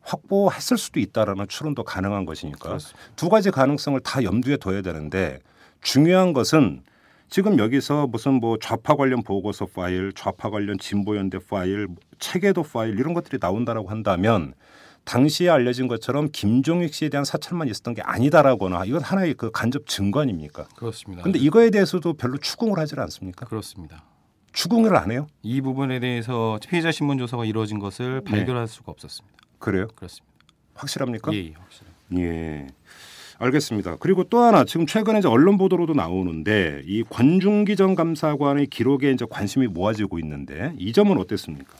확보했을 0.00 0.78
수도 0.78 1.00
있다라는 1.00 1.48
추론도 1.48 1.84
가능한 1.84 2.24
것이니까 2.24 2.68
그렇습니다. 2.68 3.00
두 3.16 3.28
가지 3.28 3.50
가능성을 3.50 4.00
다 4.00 4.22
염두에 4.22 4.56
둬야 4.56 4.80
되는데 4.80 5.40
중요한 5.82 6.32
것은 6.32 6.82
지금 7.28 7.58
여기서 7.58 8.06
무슨 8.06 8.34
뭐 8.34 8.58
좌파 8.58 8.96
관련 8.96 9.22
보고서 9.22 9.66
파일, 9.66 10.12
좌파 10.14 10.50
관련 10.50 10.78
진보연대 10.78 11.38
파일, 11.50 11.88
체계도 12.18 12.62
파일 12.62 12.98
이런 12.98 13.12
것들이 13.12 13.38
나온다라고 13.40 13.88
한다면 13.88 14.54
당시에 15.04 15.48
알려진 15.48 15.86
것처럼 15.86 16.28
김종익 16.32 16.94
씨에 16.94 17.08
대한 17.08 17.24
사찰만 17.24 17.68
있었던 17.68 17.94
게 17.94 18.02
아니다라거나 18.02 18.84
이건 18.86 19.02
하나의 19.02 19.34
그 19.34 19.50
간접 19.50 19.86
증거 19.86 20.20
아닙니까? 20.20 20.66
그렇습니다. 20.76 21.22
근데 21.22 21.38
이거에 21.38 21.70
대해서도 21.70 22.14
별로 22.14 22.38
추궁을 22.38 22.78
하질 22.78 23.00
않습니까? 23.00 23.46
그렇습니다. 23.46 24.04
추궁을 24.52 24.96
안 24.96 25.10
해요? 25.10 25.26
이 25.42 25.60
부분에 25.60 26.00
대해서 26.00 26.58
피해자 26.68 26.90
신문 26.92 27.18
조사가 27.18 27.44
이루어진 27.44 27.78
것을 27.78 28.22
네. 28.24 28.30
발견할 28.30 28.68
수가 28.68 28.92
없었습니다. 28.92 29.36
그래요? 29.58 29.88
그렇습니다. 29.94 30.32
확실합니까? 30.74 31.32
예, 31.34 31.38
예, 31.38 31.52
확실히. 31.56 31.90
예. 32.18 32.66
알겠습니다. 33.38 33.96
그리고 33.96 34.24
또 34.24 34.38
하나 34.38 34.64
지금 34.64 34.86
최근에 34.86 35.18
이제 35.18 35.28
언론 35.28 35.58
보도로도 35.58 35.94
나오는데 35.94 36.82
이 36.86 37.02
권중기 37.02 37.76
전 37.76 37.94
감사관의 37.94 38.68
기록에 38.68 39.10
이제 39.10 39.26
관심이 39.28 39.66
모아지고 39.66 40.18
있는데 40.20 40.72
이 40.78 40.92
점은 40.92 41.18
어땠습니까? 41.18 41.74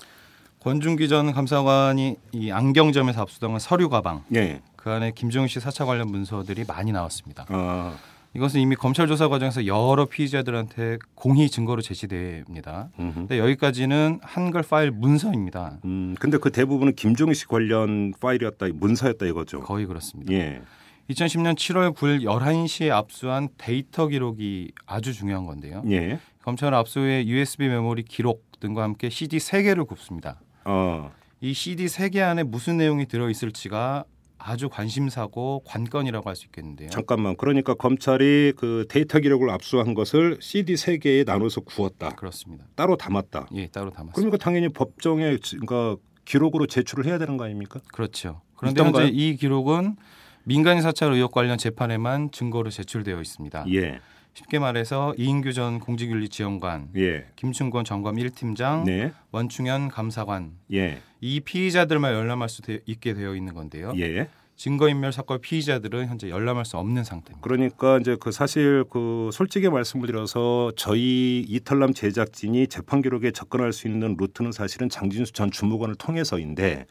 권중기 0.64 1.08
전 1.08 1.30
감사관이 1.30 2.16
이 2.32 2.50
안경점에서 2.50 3.20
압수당한 3.20 3.58
서류 3.58 3.90
가방 3.90 4.24
예. 4.34 4.62
그 4.76 4.90
안에 4.90 5.12
김종인 5.14 5.46
씨 5.46 5.60
사찰 5.60 5.86
관련 5.86 6.08
문서들이 6.08 6.64
많이 6.66 6.90
나왔습니다. 6.90 7.44
아, 7.50 7.94
이것은 8.32 8.62
이미 8.62 8.74
검찰 8.74 9.06
조사 9.06 9.28
과정에서 9.28 9.66
여러 9.66 10.06
피의자들한테 10.06 10.96
공히 11.14 11.50
증거로 11.50 11.82
제시됩니다. 11.82 12.88
음흠. 12.98 13.14
근데 13.14 13.38
여기까지는 13.40 14.20
한글 14.22 14.62
파일 14.62 14.90
문서입니다. 14.90 15.80
음, 15.84 16.14
근데 16.18 16.38
그 16.38 16.50
대부분은 16.50 16.94
김종희 16.94 17.34
씨 17.34 17.46
관련 17.46 18.14
파일이었다, 18.18 18.68
문서였다 18.72 19.26
이거죠. 19.26 19.60
거의 19.60 19.84
그렇습니다. 19.84 20.32
예. 20.32 20.62
2010년 21.10 21.56
7월 21.56 21.94
9일 21.94 22.22
11시에 22.22 22.90
압수한 22.90 23.50
데이터 23.58 24.06
기록이 24.06 24.72
아주 24.86 25.12
중요한 25.12 25.44
건데요. 25.44 25.82
예. 25.90 26.18
검찰은 26.42 26.78
압수 26.78 27.00
후에 27.00 27.26
USB 27.26 27.68
메모리 27.68 28.04
기록 28.04 28.46
등과 28.60 28.82
함께 28.82 29.10
CD 29.10 29.36
3개를 29.36 29.86
굽습니다. 29.86 30.40
어, 30.64 31.12
이 31.40 31.52
CD 31.52 31.86
3개 31.86 32.18
안에 32.20 32.42
무슨 32.42 32.76
내용이 32.76 33.06
들어 33.06 33.28
있을지가 33.30 34.04
아주 34.38 34.68
관심사고 34.68 35.62
관건이라고 35.66 36.28
할 36.28 36.36
수 36.36 36.44
있겠는데요. 36.46 36.90
잠깐만. 36.90 37.36
그러니까 37.36 37.74
검찰이 37.74 38.52
그 38.56 38.84
데이터 38.88 39.18
기록을 39.20 39.48
압수한 39.50 39.94
것을 39.94 40.38
CD 40.40 40.76
세 40.76 40.98
개에 40.98 41.24
나눠서 41.24 41.62
구웠다. 41.62 42.10
그렇습니다. 42.10 42.66
따로 42.74 42.96
담았다. 42.96 43.48
예, 43.54 43.68
따로 43.68 43.90
담았습니다. 43.90 44.14
그러니까 44.14 44.36
당연히 44.38 44.68
법정에 44.68 45.38
지- 45.38 45.56
그러니까 45.58 46.00
기록으로 46.24 46.66
제출을 46.66 47.06
해야 47.06 47.18
되는 47.18 47.36
거 47.36 47.44
아닙니까? 47.44 47.80
그렇죠. 47.92 48.40
그런데 48.56 48.80
있던가요? 48.80 49.06
현재 49.06 49.16
이 49.16 49.36
기록은 49.36 49.96
민간인 50.44 50.82
사찰 50.82 51.12
의혹 51.12 51.32
관련 51.32 51.56
재판에만 51.56 52.30
증거로 52.30 52.68
제출되어 52.70 53.20
있습니다. 53.20 53.64
예. 53.72 54.00
쉽게 54.34 54.58
말해서 54.58 55.14
이인규 55.16 55.52
전 55.52 55.78
공직윤리지원관, 55.78 56.90
예. 56.96 57.26
김충권 57.36 57.84
전검 57.84 58.16
1팀장, 58.16 58.84
네. 58.84 59.12
원충현 59.30 59.88
감사관 59.88 60.52
예. 60.72 61.00
이 61.20 61.40
피의자들만 61.40 62.12
열람할 62.12 62.48
수 62.48 62.60
되- 62.62 62.80
있게 62.84 63.14
되어 63.14 63.36
있는 63.36 63.54
건데요. 63.54 63.92
예. 63.96 64.28
증거인멸 64.56 65.12
사건 65.12 65.40
피의자들은 65.40 66.06
현재 66.06 66.30
열람할 66.30 66.64
수 66.64 66.76
없는 66.78 67.02
상태입니다. 67.04 67.40
그러니까 67.42 67.98
이제 67.98 68.16
그 68.20 68.30
사실 68.32 68.84
그 68.90 69.30
솔직히 69.32 69.68
말씀을 69.68 70.06
드려서 70.06 70.70
저희 70.76 71.40
이탈남 71.48 71.92
제작진이 71.92 72.68
재판 72.68 73.02
기록에 73.02 73.30
접근할 73.32 73.72
수 73.72 73.88
있는 73.88 74.16
루트는 74.18 74.52
사실은 74.52 74.88
장진수 74.88 75.32
전 75.32 75.50
주무관을 75.50 75.96
통해서인데 75.96 76.86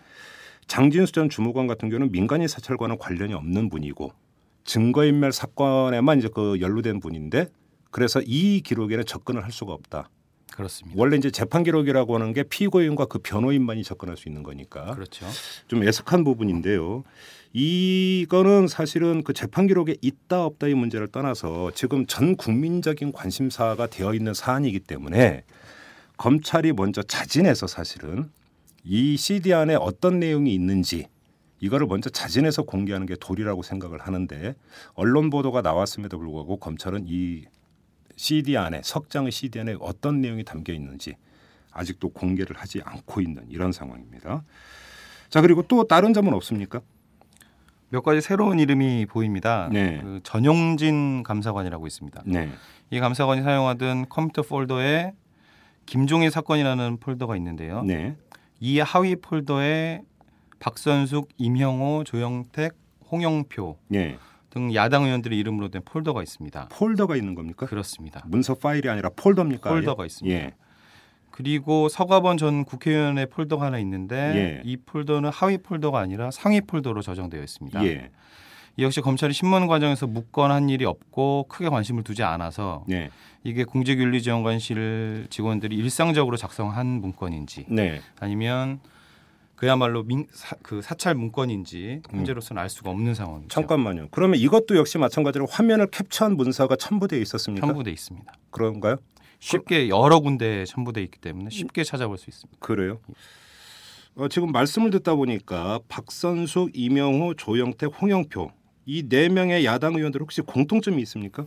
장진수 0.67 1.13
전 1.13 1.29
주무관 1.29 1.67
같은 1.67 1.89
경우는 1.89 2.11
민간인 2.11 2.47
사찰과는 2.49 2.97
관련이 2.97 3.33
없는 3.33 3.69
분이고 3.69 4.11
증거인멸 4.65 5.31
사건에만 5.31 6.19
이제 6.19 6.29
그 6.33 6.59
연루된 6.59 6.99
분인데 6.99 7.47
그래서 7.91 8.21
이 8.21 8.61
기록에는 8.61 9.05
접근을 9.05 9.43
할 9.43 9.51
수가 9.51 9.73
없다. 9.73 10.09
그렇습니다. 10.51 10.99
원래 10.99 11.17
이제 11.17 11.31
재판 11.31 11.63
기록이라고 11.63 12.15
하는 12.15 12.31
게 12.33 12.43
피고인과 12.43 13.05
그 13.05 13.19
변호인만이 13.19 13.83
접근할 13.83 14.17
수 14.17 14.29
있는 14.29 14.43
거니까 14.43 14.93
그렇죠. 14.93 15.25
좀 15.67 15.83
애석한 15.83 16.23
부분인데요. 16.23 17.03
이거는 17.53 18.67
사실은 18.67 19.23
그 19.23 19.33
재판 19.33 19.67
기록에 19.67 19.95
있다 20.01 20.45
없다의 20.45 20.75
문제를 20.75 21.07
떠나서 21.07 21.71
지금 21.75 22.05
전 22.05 22.35
국민적인 22.35 23.11
관심사가 23.11 23.87
되어 23.87 24.13
있는 24.13 24.33
사안이기 24.33 24.79
때문에 24.79 25.43
검찰이 26.17 26.73
먼저 26.73 27.01
자진해서 27.01 27.67
사실은 27.67 28.29
이 28.83 29.17
CD 29.17 29.53
안에 29.53 29.75
어떤 29.75 30.19
내용이 30.19 30.53
있는지 30.53 31.07
이거를 31.63 31.87
먼저 31.87 32.09
자진해서 32.09 32.63
공개하는 32.63 33.07
게 33.07 33.15
도리라고 33.15 33.63
생각을 33.63 34.01
하는데 34.01 34.53
언론 34.95 35.29
보도가 35.29 35.61
나왔음에도 35.61 36.19
불구하고 36.19 36.57
검찰은 36.57 37.05
이 37.07 37.45
CD 38.17 38.57
안에 38.57 38.81
석장의 38.83 39.31
CD 39.31 39.61
안에 39.61 39.77
어떤 39.79 40.19
내용이 40.19 40.43
담겨 40.43 40.73
있는지 40.73 41.15
아직도 41.71 42.09
공개를 42.09 42.57
하지 42.57 42.81
않고 42.83 43.21
있는 43.21 43.45
이런 43.47 43.71
상황입니다. 43.71 44.43
자 45.29 45.39
그리고 45.39 45.63
또 45.63 45.87
다른 45.87 46.13
점은 46.13 46.33
없습니까? 46.33 46.81
몇 47.87 48.03
가지 48.03 48.19
새로운 48.19 48.59
이름이 48.59 49.05
보입니다. 49.05 49.69
네. 49.71 50.01
그 50.03 50.19
전용진 50.23 51.23
감사관이라고 51.23 51.87
있습니다. 51.87 52.23
네, 52.25 52.51
이 52.89 52.99
감사관이 52.99 53.41
사용하던 53.41 54.09
컴퓨터 54.09 54.41
폴더에 54.41 55.13
김종희 55.85 56.29
사건이라는 56.29 56.97
폴더가 56.97 57.37
있는데요. 57.37 57.83
네, 57.83 58.17
이 58.59 58.79
하위 58.79 59.15
폴더에 59.15 60.01
박선숙, 60.63 61.27
임형호, 61.37 62.05
조영택, 62.05 62.73
홍영표 63.11 63.77
네. 63.89 64.17
등 64.49 64.73
야당 64.73 65.03
의원들의 65.03 65.37
이름으로 65.37 65.67
된 65.67 65.81
폴더가 65.83 66.23
있습니다. 66.23 66.69
폴더가 66.71 67.17
있는 67.17 67.35
겁니까? 67.35 67.65
그렇습니다. 67.65 68.23
문서 68.27 68.55
파일이 68.55 68.87
아니라 68.87 69.09
폴더입니까? 69.13 69.69
아예? 69.69 69.75
폴더가 69.75 70.05
있습니다. 70.05 70.37
예, 70.37 70.51
그리고 71.31 71.89
서가번 71.89 72.37
전 72.37 72.63
국회의원의 72.63 73.25
폴더가 73.25 73.65
하나 73.65 73.77
있는데 73.79 74.15
예. 74.15 74.61
이 74.63 74.77
폴더는 74.77 75.31
하위 75.31 75.57
폴더가 75.57 75.99
아니라 75.99 76.31
상위 76.31 76.61
폴더로 76.61 77.01
저장되어 77.01 77.43
있습니다. 77.43 77.85
예, 77.85 78.11
이 78.77 78.83
역시 78.83 79.01
검찰이 79.01 79.33
신문 79.33 79.67
과정에서 79.67 80.07
묻거나 80.07 80.53
한 80.53 80.69
일이 80.69 80.85
없고 80.85 81.47
크게 81.49 81.67
관심을 81.67 82.03
두지 82.03 82.23
않아서 82.23 82.85
네, 82.87 83.09
이게 83.43 83.65
공직윤리지원관실 83.65 85.27
직원들이 85.29 85.75
일상적으로 85.75 86.37
작성한 86.37 86.87
문건인지 86.87 87.65
네. 87.67 87.99
아니면 88.21 88.79
그야말로 89.55 90.03
민, 90.03 90.27
사, 90.31 90.55
그 90.61 90.81
사찰 90.81 91.15
문건인지 91.15 92.01
현재로서는 92.09 92.61
알 92.61 92.69
수가 92.69 92.89
없는 92.89 93.13
상황이죠. 93.13 93.45
음. 93.45 93.49
잠깐만요. 93.49 94.07
그러면 94.11 94.39
이것도 94.39 94.75
역시 94.75 94.97
마찬가지로 94.97 95.45
화면을 95.45 95.87
캡처한 95.87 96.35
문서가 96.35 96.75
첨부되어 96.75 97.19
있었습니까? 97.19 97.65
첨부돼 97.67 97.91
있습니다. 97.91 98.33
그런가요? 98.51 98.97
쉽게 99.39 99.89
여러 99.89 100.19
군데 100.19 100.65
첨부돼 100.65 101.01
있기 101.03 101.19
때문에 101.19 101.49
쉽게 101.49 101.83
찾아볼 101.83 102.17
수 102.17 102.29
있습니다. 102.29 102.57
그래요. 102.59 102.99
어, 104.15 104.27
지금 104.27 104.51
말씀을 104.51 104.89
듣다 104.91 105.15
보니까 105.15 105.79
박선숙, 105.87 106.71
이명호, 106.73 107.33
조영택, 107.35 107.91
홍영표 108.01 108.51
이 108.85 109.07
네 109.07 109.29
명의 109.29 109.65
야당 109.65 109.95
의원들 109.95 110.21
혹시 110.21 110.41
공통점이 110.41 111.01
있습니까? 111.03 111.45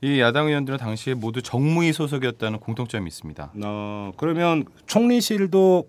이 0.00 0.20
야당 0.20 0.46
의원들은 0.48 0.78
당시에 0.78 1.14
모두 1.14 1.42
정무위 1.42 1.92
소속이었다는 1.92 2.60
공통점이 2.60 3.06
있습니다. 3.08 3.52
어, 3.64 4.12
그러면 4.16 4.64
총리실도 4.86 5.86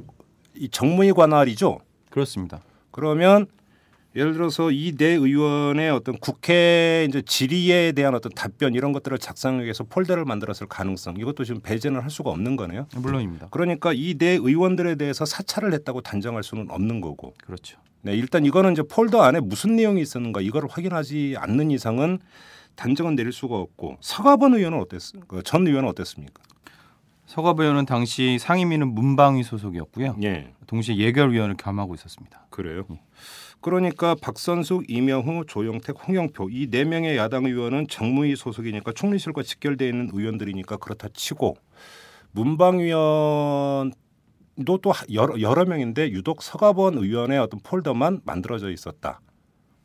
이 0.56 0.70
정무위 0.70 1.14
관할이죠. 1.14 1.80
그렇습니다. 2.10 2.62
그러면 2.92 3.48
예를 4.16 4.34
들어서 4.34 4.72
이 4.72 4.83
네 4.83 5.06
의원의 5.06 5.92
어떤 5.92 6.18
국회 6.18 7.06
이제 7.08 7.22
질의에 7.22 7.92
대한 7.92 8.16
어떤 8.16 8.32
답변 8.32 8.74
이런 8.74 8.92
것들을 8.92 9.18
작성하기 9.20 9.64
위해서 9.64 9.84
폴더를 9.84 10.26
만들었을 10.26 10.68
가능성 10.68 11.18
이것도 11.18 11.44
지금 11.44 11.62
배제는 11.62 12.02
할 12.02 12.10
수가 12.10 12.32
없는 12.32 12.56
거네요. 12.56 12.88
물론입니다. 12.96 13.50
그러니까 13.52 13.94
이 13.94 14.09
네 14.09 14.40
의원들에 14.42 14.96
대해서 14.96 15.26
사찰을 15.26 15.74
했다고 15.74 16.02
단정할 16.02 16.42
수는 16.44 16.72
없는 16.72 17.02
거고. 17.02 17.36
그렇죠. 17.46 17.80
네, 18.02 18.16
일단 18.16 18.46
이거는 18.46 18.72
이제 18.72 18.82
폴더 18.82 19.22
안에 19.22 19.42
무슨 19.42 19.76
내용이 19.76 20.02
있었는가 20.02 20.42
이거를 20.42 20.70
확인하지 20.70 21.36
않는 21.38 21.70
이상은 21.70 22.20
단정은 22.76 23.16
내릴 23.16 23.32
수가 23.32 23.58
없고 23.58 23.98
서가번 24.00 24.56
의원은 24.56 24.80
어땠? 24.80 25.02
그전 25.28 25.68
의원은 25.68 25.88
어땠습니까? 25.90 26.42
서가부 27.30 27.62
의원은 27.62 27.86
당시 27.86 28.40
상임위는 28.40 28.88
문방위 28.96 29.44
소속이었고요. 29.44 30.16
예, 30.24 30.52
동시에 30.66 30.98
예결위원을 30.98 31.58
겸하고 31.58 31.94
있었습니다. 31.94 32.48
그래요. 32.50 32.86
그러니까 33.62 34.16
박선숙, 34.20 34.90
이명후, 34.90 35.46
조영택, 35.46 35.96
홍영표 36.08 36.50
이 36.50 36.72
네 36.72 36.86
명의 36.86 37.18
야당 37.18 37.46
의원은 37.46 37.88
정무위 37.88 38.36
소속이니까 38.36 38.94
총리실과 38.94 39.44
직결되어 39.44 39.88
있는 39.88 40.10
의원들이니까 40.12 40.78
그렇다 40.78 41.10
치고 41.14 41.56
문방위원 42.32 43.94
도 44.66 44.80
또 44.82 44.92
여러, 45.14 45.40
여러 45.40 45.66
명인데 45.66 46.10
유독 46.10 46.42
서가번 46.42 46.98
의원의 46.98 47.38
어떤 47.38 47.60
폴더만 47.60 48.22
만들어져 48.26 48.72
있었다. 48.72 49.22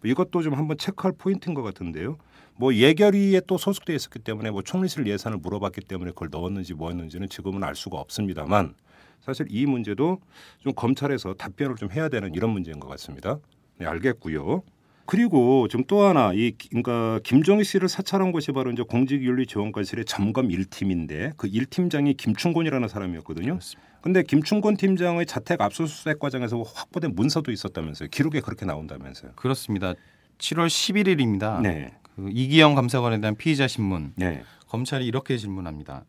이것도 0.02 0.40
좀 0.40 0.54
한번 0.54 0.78
체크할 0.78 1.12
포인트인 1.18 1.52
것 1.54 1.62
같은데요. 1.62 2.16
뭐 2.56 2.74
예결위에 2.74 3.40
또 3.46 3.58
소속돼 3.58 3.94
있었기 3.94 4.20
때문에 4.20 4.50
뭐 4.50 4.62
총리실 4.62 5.06
예산을 5.06 5.38
물어봤기 5.38 5.82
때문에 5.82 6.12
그걸 6.12 6.28
넣었는지 6.30 6.74
뭐였는지는 6.74 7.28
지금은 7.28 7.64
알 7.64 7.74
수가 7.74 7.98
없습니다만 7.98 8.74
사실 9.20 9.46
이 9.50 9.66
문제도 9.66 10.18
좀 10.60 10.72
검찰에서 10.74 11.34
답변을 11.34 11.76
좀 11.76 11.90
해야 11.90 12.08
되는 12.08 12.32
이런 12.34 12.50
문제인 12.50 12.78
것 12.78 12.88
같습니다. 12.88 13.38
네, 13.78 13.86
알겠고요. 13.86 14.62
그리고 15.06 15.68
좀또 15.68 16.02
하나 16.02 16.32
이 16.32 16.52
기- 16.56 16.68
그러니까 16.70 17.20
김종희 17.24 17.62
씨를 17.64 17.88
사찰한 17.88 18.32
곳이 18.32 18.52
바로 18.52 18.70
이제 18.70 18.82
공직윤리지원관실의 18.82 20.04
점검 20.06 20.48
1팀인데 20.48 21.32
그 21.36 21.46
1팀장이 21.50 22.16
김충곤이라는 22.16 22.88
사람이었거든요. 22.88 23.58
근데 24.00 24.22
김충곤 24.22 24.76
팀장의 24.76 25.26
자택 25.26 25.60
압수수색 25.60 26.18
과정에서 26.18 26.62
확보된 26.62 27.14
문서도 27.14 27.50
있었다면서요. 27.52 28.08
기록에 28.10 28.40
그렇게 28.40 28.64
나온다면서요. 28.64 29.32
그렇습니다. 29.36 29.94
7월 30.38 30.68
11일입니다. 30.68 31.60
네. 31.60 31.92
그 32.16 32.28
이기영 32.30 32.74
감사관에 32.74 33.20
대한 33.20 33.36
피의자 33.36 33.66
신문 33.66 34.12
네. 34.16 34.42
검찰이 34.68 35.06
이렇게 35.06 35.36
질문합니다. 35.36 36.04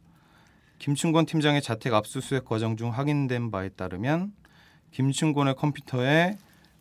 김충곤 0.80 1.26
팀장의 1.26 1.62
자택 1.62 1.94
압수수색 1.94 2.46
과정 2.46 2.78
중 2.78 2.90
확인된 2.92 3.52
바에 3.52 3.70
따르면 3.70 4.34
김충곤의 4.92 5.56
컴퓨터에 5.56 6.38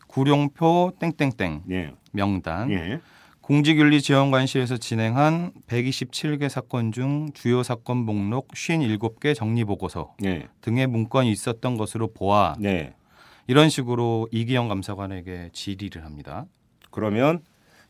구룡표 0.09 0.93
땡땡땡 0.99 1.65
예. 1.71 1.93
명단, 2.13 2.71
예. 2.71 3.01
공직윤리지원관실에서 3.41 4.79
진행한 4.79 5.53
127개 5.67 6.49
사건 6.49 6.93
중 6.93 7.31
주요 7.35 7.63
사건 7.63 7.99
목록 7.99 8.49
57개 8.49 9.35
정리보고서 9.35 10.15
예. 10.25 10.49
등의 10.61 10.87
문건이 10.87 11.31
있었던 11.31 11.77
것으로 11.77 12.13
보아 12.13 12.55
네. 12.59 12.95
이런 13.47 13.69
식으로 13.69 14.29
이기영 14.33 14.69
감사관에게 14.69 15.51
질의를 15.53 16.05
합니다. 16.05 16.47
그러면 16.91 17.43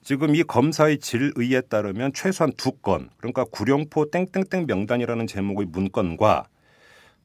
지금 0.04 0.34
이 0.36 0.42
검사의 0.42 0.98
질의에 0.98 1.62
따르면 1.62 2.12
최소한 2.12 2.52
두 2.56 2.72
건, 2.72 3.08
그러니까 3.16 3.44
구룡포 3.44 4.10
땡땡땡 4.10 4.66
명단이라는 4.68 5.26
제목의 5.26 5.66
문건과 5.70 6.44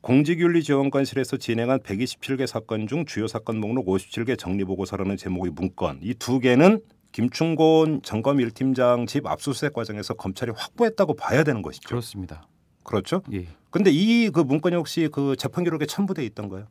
공직윤리지원관실에서 0.01 1.35
진행한 1.37 1.79
127개 1.81 2.47
사건 2.47 2.87
중 2.87 3.05
주요 3.05 3.27
사건 3.27 3.59
목록 3.59 3.85
57개 3.87 4.37
정리보고서라는 4.39 5.17
제목의 5.17 5.51
문건 5.51 5.99
이 6.01 6.13
두 6.13 6.39
개는 6.39 6.79
김충곤 7.11 8.01
점검 8.01 8.37
1팀장 8.37 9.07
집 9.07 9.27
압수수색 9.27 9.73
과정에서 9.73 10.13
검찰이 10.13 10.53
확보했다고 10.55 11.15
봐야 11.15 11.43
되는 11.43 11.61
것이죠. 11.61 11.89
그렇습니다. 11.89 12.47
그렇죠? 12.83 13.21
예. 13.33 13.47
근데 13.71 13.91
이 13.91 14.29
그 14.31 14.39
문건이 14.39 14.75
혹시 14.77 15.09
그 15.11 15.35
재판 15.35 15.65
기록에 15.65 15.85
첨부돼 15.85 16.23
있던가요? 16.23 16.67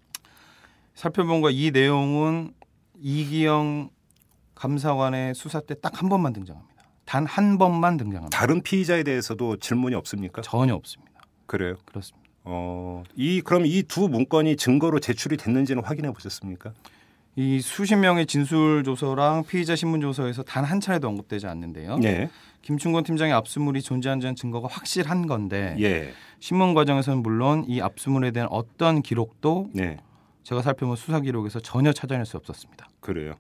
살펴본 0.95 1.43
거이 1.43 1.71
내용은 1.71 2.53
이기영 2.99 3.91
감사관의 4.63 5.35
수사 5.35 5.61
때 5.61 5.75
딱 5.75 6.03
한 6.03 6.09
번만 6.09 6.33
등장합니다. 6.33 6.83
단 7.05 7.25
한 7.27 7.59
번만 7.59 7.97
등장합니다. 7.97 8.37
다른 8.37 8.61
피의자에 8.63 9.03
대해서도 9.05 9.57
질문이 9.59 9.95
없습니까? 9.95 10.43
전혀 10.43 10.75
없습니다. 10.75 11.21
그래요. 11.47 11.77
그렇습니다. 11.87 12.29
어, 12.45 13.03
이 13.15 13.41
그럼 13.41 13.65
이 13.67 13.83
두 13.83 14.09
문건이 14.09 14.57
증거로 14.57 15.01
제출이 15.01 15.37
됐는지는 15.37 15.83
확인해 15.85 16.11
보셨습니까? 16.13 16.73
이 17.37 17.61
수십 17.61 17.95
명의 17.95 18.27
진술 18.27 18.83
조서랑 18.85 19.45
피의자 19.45 19.77
신문 19.77 20.01
조서에서 20.01 20.43
단 20.43 20.65
한 20.65 20.81
차례도 20.81 21.07
언급되지 21.07 21.47
않는데요. 21.47 21.99
예. 22.03 22.29
김충곤 22.63 23.05
팀장의 23.05 23.33
압수물이 23.35 23.81
존재한다는 23.83 24.35
증거가 24.35 24.67
확실한 24.69 25.27
건데 25.29 25.77
예. 25.79 26.13
신문 26.41 26.75
과정에서는 26.75 27.23
물론 27.23 27.65
이 27.69 27.81
압수물에 27.81 28.33
대한 28.33 28.49
어떤 28.51 29.03
기록도 29.03 29.71
네. 29.73 29.99
제가 30.43 30.63
살펴본 30.63 30.97
수사 30.97 31.21
기록에서 31.21 31.61
전혀 31.61 31.93
찾아낼 31.93 32.27
수 32.27 32.37
없었습니다. 32.37 32.89
그래요. 33.01 33.35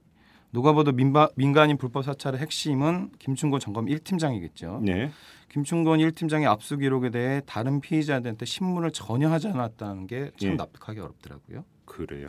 누가 0.52 0.72
봐도 0.72 0.92
민바, 0.92 1.30
민간인 1.34 1.76
불법 1.76 2.04
사찰의 2.04 2.40
핵심은 2.40 3.10
김충곤 3.18 3.60
점검 3.60 3.86
1팀장이겠죠. 3.86 4.80
네. 4.82 5.10
김충곤 5.50 5.98
1팀장의 6.00 6.46
압수 6.46 6.76
기록에 6.76 7.10
대해 7.10 7.42
다른 7.46 7.80
피의자들한테 7.80 8.44
신문을 8.46 8.92
전혀 8.92 9.28
하지 9.30 9.48
않았다는 9.48 10.06
게 10.06 10.17
참 10.17 10.32
예. 10.42 10.54
납득하기 10.54 11.00
어렵더라고요. 11.00 11.64
그래요. 11.84 12.28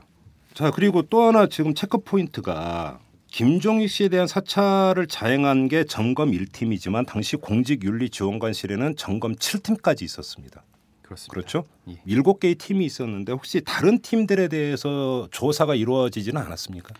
자, 0.54 0.72
그리고 0.72 1.02
또 1.04 1.24
하나 1.24 1.48
지금 1.48 1.74
check 1.74 1.98
point가 2.00 3.00
김종익 3.28 3.90
씨에 3.90 4.10
대한 4.10 4.26
사찰을 4.28 5.08
자행한 5.08 5.68
게 5.68 5.84
점검 5.84 6.32
1팀이지만 6.32 7.06
당시 7.06 7.36
공직윤리지원관실에는 7.36 8.96
점검 8.96 9.36
7팀까지 9.36 10.02
있었습니다. 10.04 10.64
그렇습니다. 11.02 11.34
그렇죠? 11.34 11.64
예. 11.90 12.02
일곱 12.06 12.40
개의 12.40 12.56
팀이 12.56 12.86
있었는데 12.86 13.32
혹시 13.32 13.62
다른 13.62 14.00
팀들에 14.00 14.48
대해서 14.48 15.28
조사가 15.32 15.76
이루어지지는 15.76 16.42
않았습니까? 16.42 16.94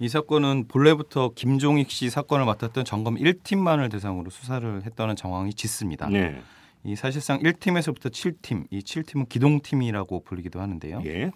이 0.00 0.08
사건은 0.08 0.66
본래부터 0.68 1.30
김종익 1.34 1.90
씨 1.90 2.10
사건을 2.10 2.44
맡았던 2.46 2.84
점검 2.84 3.16
1팀만을 3.16 3.90
대상으로 3.90 4.30
수사를 4.30 4.82
했다는 4.84 5.16
정황이 5.16 5.54
짙습니다. 5.54 6.08
네. 6.08 6.42
이 6.84 6.96
사실상 6.96 7.38
1팀에서부터 7.40 8.10
7팀, 8.10 8.66
이 8.70 8.80
7팀은 8.80 9.28
기동팀이라고 9.28 10.22
불리기도 10.24 10.60
하는데요. 10.60 11.02
예. 11.06 11.30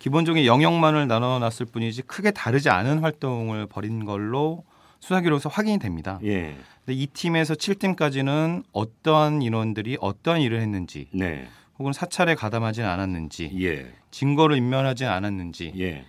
기본적인 0.00 0.44
영역만을 0.44 1.06
나눠놨을 1.06 1.66
뿐이지 1.72 2.02
크게 2.02 2.30
다르지 2.32 2.68
않은 2.68 3.00
활동을 3.00 3.66
벌인 3.66 4.04
걸로 4.04 4.64
수사 5.00 5.20
기록에서 5.20 5.48
확인이 5.48 5.78
됩니다. 5.78 6.18
예. 6.24 6.56
근데 6.84 7.00
이 7.00 7.06
팀에서 7.06 7.54
7팀까지는 7.54 8.64
어떠한 8.72 9.42
인원들이 9.42 9.98
어떠한 10.00 10.40
일을 10.40 10.60
했는지 10.60 11.08
네. 11.12 11.46
혹은 11.78 11.92
사찰에 11.92 12.34
가담하지 12.34 12.82
않았는지 12.82 13.52
예. 13.62 13.92
증거를 14.10 14.56
인멸하지 14.56 15.04
않았는지 15.04 15.74
예. 15.78 16.04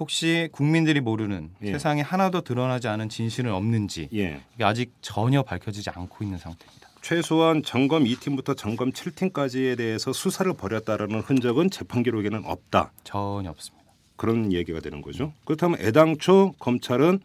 혹시 0.00 0.48
국민들이 0.50 1.00
모르는 1.00 1.50
예. 1.62 1.72
세상에 1.72 2.00
하나도 2.00 2.40
드러나지 2.40 2.88
않은 2.88 3.10
진실은 3.10 3.52
없는지 3.52 4.08
예. 4.14 4.40
이게 4.54 4.64
아직 4.64 4.94
전혀 5.02 5.42
밝혀지지 5.42 5.90
않고 5.90 6.24
있는 6.24 6.38
상태입니다. 6.38 6.88
최소한 7.02 7.62
점검 7.62 8.04
2팀부터 8.04 8.56
점검 8.56 8.92
7팀까지에 8.92 9.76
대해서 9.76 10.12
수사를 10.12 10.50
벌였다라는 10.54 11.20
흔적은 11.20 11.70
재판 11.70 12.02
기록에는 12.02 12.44
없다. 12.46 12.92
전혀 13.04 13.50
없습니다. 13.50 13.84
그런 14.16 14.52
얘기가 14.52 14.80
되는 14.80 15.02
거죠. 15.02 15.32
그렇다면 15.44 15.78
애당초 15.80 16.54
검찰은 16.58 17.20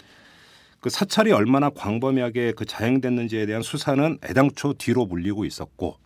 그 0.81 0.89
사찰이 0.89 1.31
얼마나 1.31 1.69
광범위하게 1.69 2.53
그 2.55 2.65
자행됐는지에 2.65 3.45
대한 3.45 3.63
수사는 3.63 4.19
애당초 4.23 4.73
뒤로 4.73 5.05
물리고 5.05 5.45
있었고 5.45 5.97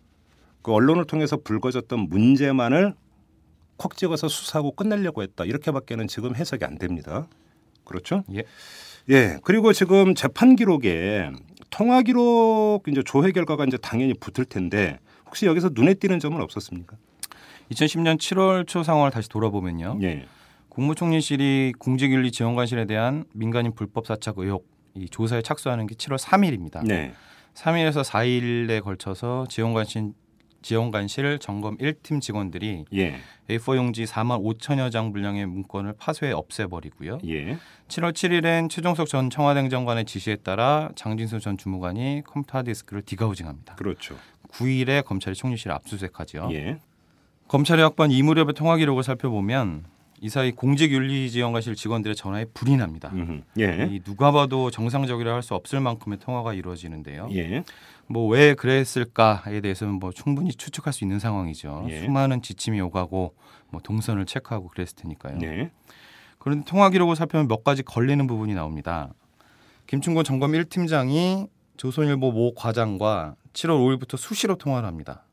그 0.61 0.71
언론을 0.71 1.05
통해서 1.05 1.37
불거졌던 1.37 2.09
문제만을 2.09 2.93
콕 3.79 3.95
찍어서 3.95 4.27
수사하고 4.27 4.73
끝내려고 4.73 5.23
했다. 5.23 5.45
이렇게밖에는 5.45 6.07
지금 6.07 6.35
해석이 6.35 6.65
안 6.65 6.77
됩니다. 6.77 7.27
그렇죠? 7.85 8.23
예. 8.35 8.43
예. 9.09 9.37
그리고 9.43 9.73
지금 9.73 10.13
재판 10.13 10.55
기록에 10.55 11.31
통화 11.71 12.01
기록 12.01 12.81
이제 12.87 13.01
조회 13.03 13.31
결과가 13.31 13.63
이제 13.65 13.77
당연히 13.77 14.13
붙을 14.13 14.45
텐데 14.45 14.99
혹시 15.25 15.45
여기서 15.45 15.69
눈에 15.73 15.93
띄는 15.93 16.19
점은 16.19 16.41
없었습니까? 16.41 16.97
2010년 17.71 18.17
7월 18.17 18.67
초 18.67 18.83
상황을 18.83 19.11
다시 19.11 19.29
돌아보면요. 19.29 19.99
예. 20.01 20.25
국무총리실이 20.67 21.73
공직윤리 21.79 22.31
지원관실에 22.31 22.85
대한 22.85 23.23
민간인 23.33 23.73
불법 23.73 24.07
사착 24.07 24.39
의혹 24.39 24.67
이 24.93 25.07
조사에 25.07 25.41
착수하는 25.41 25.87
게 25.87 25.95
7월 25.95 26.17
3일입니다. 26.17 26.85
네. 26.85 27.13
3일에서 27.53 28.03
4일에 28.03 28.83
걸쳐서 28.83 29.45
지원관실 29.49 30.11
지원관실 30.61 31.39
점검 31.39 31.77
1팀 31.77 32.21
직원들이 32.21 32.85
예. 32.93 33.15
A4 33.49 33.77
용지 33.77 34.05
4만 34.05 34.43
5천여 34.43 34.91
장 34.91 35.11
분량의 35.11 35.45
문건을 35.45 35.93
파쇄해 35.97 36.31
없애버리고요. 36.33 37.19
예. 37.27 37.57
7월 37.87 38.13
7일엔 38.13 38.69
최종석 38.69 39.07
전 39.07 39.29
청와대 39.29 39.61
행정관의 39.61 40.05
지시에 40.05 40.37
따라 40.37 40.89
장진수 40.95 41.39
전 41.39 41.57
주무관이 41.57 42.23
컴퓨터 42.25 42.59
하드디스크를 42.59 43.01
디가우징합니다. 43.03 43.75
그렇죠. 43.75 44.15
9일에 44.49 45.05
검찰이 45.05 45.35
총리실 45.35 45.71
압수수색하죠. 45.71 46.49
예. 46.51 46.79
검찰이 47.47 47.81
확보한 47.81 48.11
이 48.11 48.21
무렵의 48.21 48.53
통화 48.53 48.77
기록을 48.77 49.03
살펴보면 49.03 49.85
이 50.21 50.27
사이 50.27 50.51
공직윤리지원관실 50.51 51.75
직원들의 51.75 52.15
전화에 52.15 52.45
불이 52.53 52.75
납니다. 52.75 53.11
예. 53.57 53.87
이 53.89 54.01
누가 54.01 54.31
봐도 54.31 54.69
정상적이라 54.69 55.33
할 55.33 55.41
수 55.41 55.55
없을 55.55 55.79
만큼의 55.79 56.19
통화가 56.19 56.53
이루어지는데요. 56.53 57.29
예. 57.31 57.63
뭐 58.09 58.27
왜 58.27 58.55
그랬을까에 58.55 59.61
대해서는 59.61 59.95
뭐 59.95 60.11
충분히 60.11 60.51
추측할 60.51 60.91
수 60.93 61.03
있는 61.03 61.19
상황이죠. 61.19 61.85
예. 61.89 62.01
수많은 62.01 62.41
지침이 62.41 62.81
오가고 62.81 63.35
뭐 63.69 63.81
동선을 63.81 64.25
체크하고 64.25 64.67
그랬을 64.69 64.95
테니까요. 64.95 65.37
네. 65.37 65.71
그런데 66.39 66.65
통화 66.65 66.89
기록을 66.89 67.15
살펴보면 67.15 67.47
몇 67.47 67.63
가지 67.63 67.83
걸리는 67.83 68.25
부분이 68.25 68.53
나옵니다. 68.53 69.09
김충곤 69.87 70.23
점검 70.23 70.53
1팀장이 70.53 71.47
조선일보 71.77 72.31
모 72.31 72.53
과장과 72.55 73.35
7월 73.53 73.99
5일부터 73.99 74.17
수시로 74.17 74.55
통화를 74.55 74.87
합니다. 74.87 75.23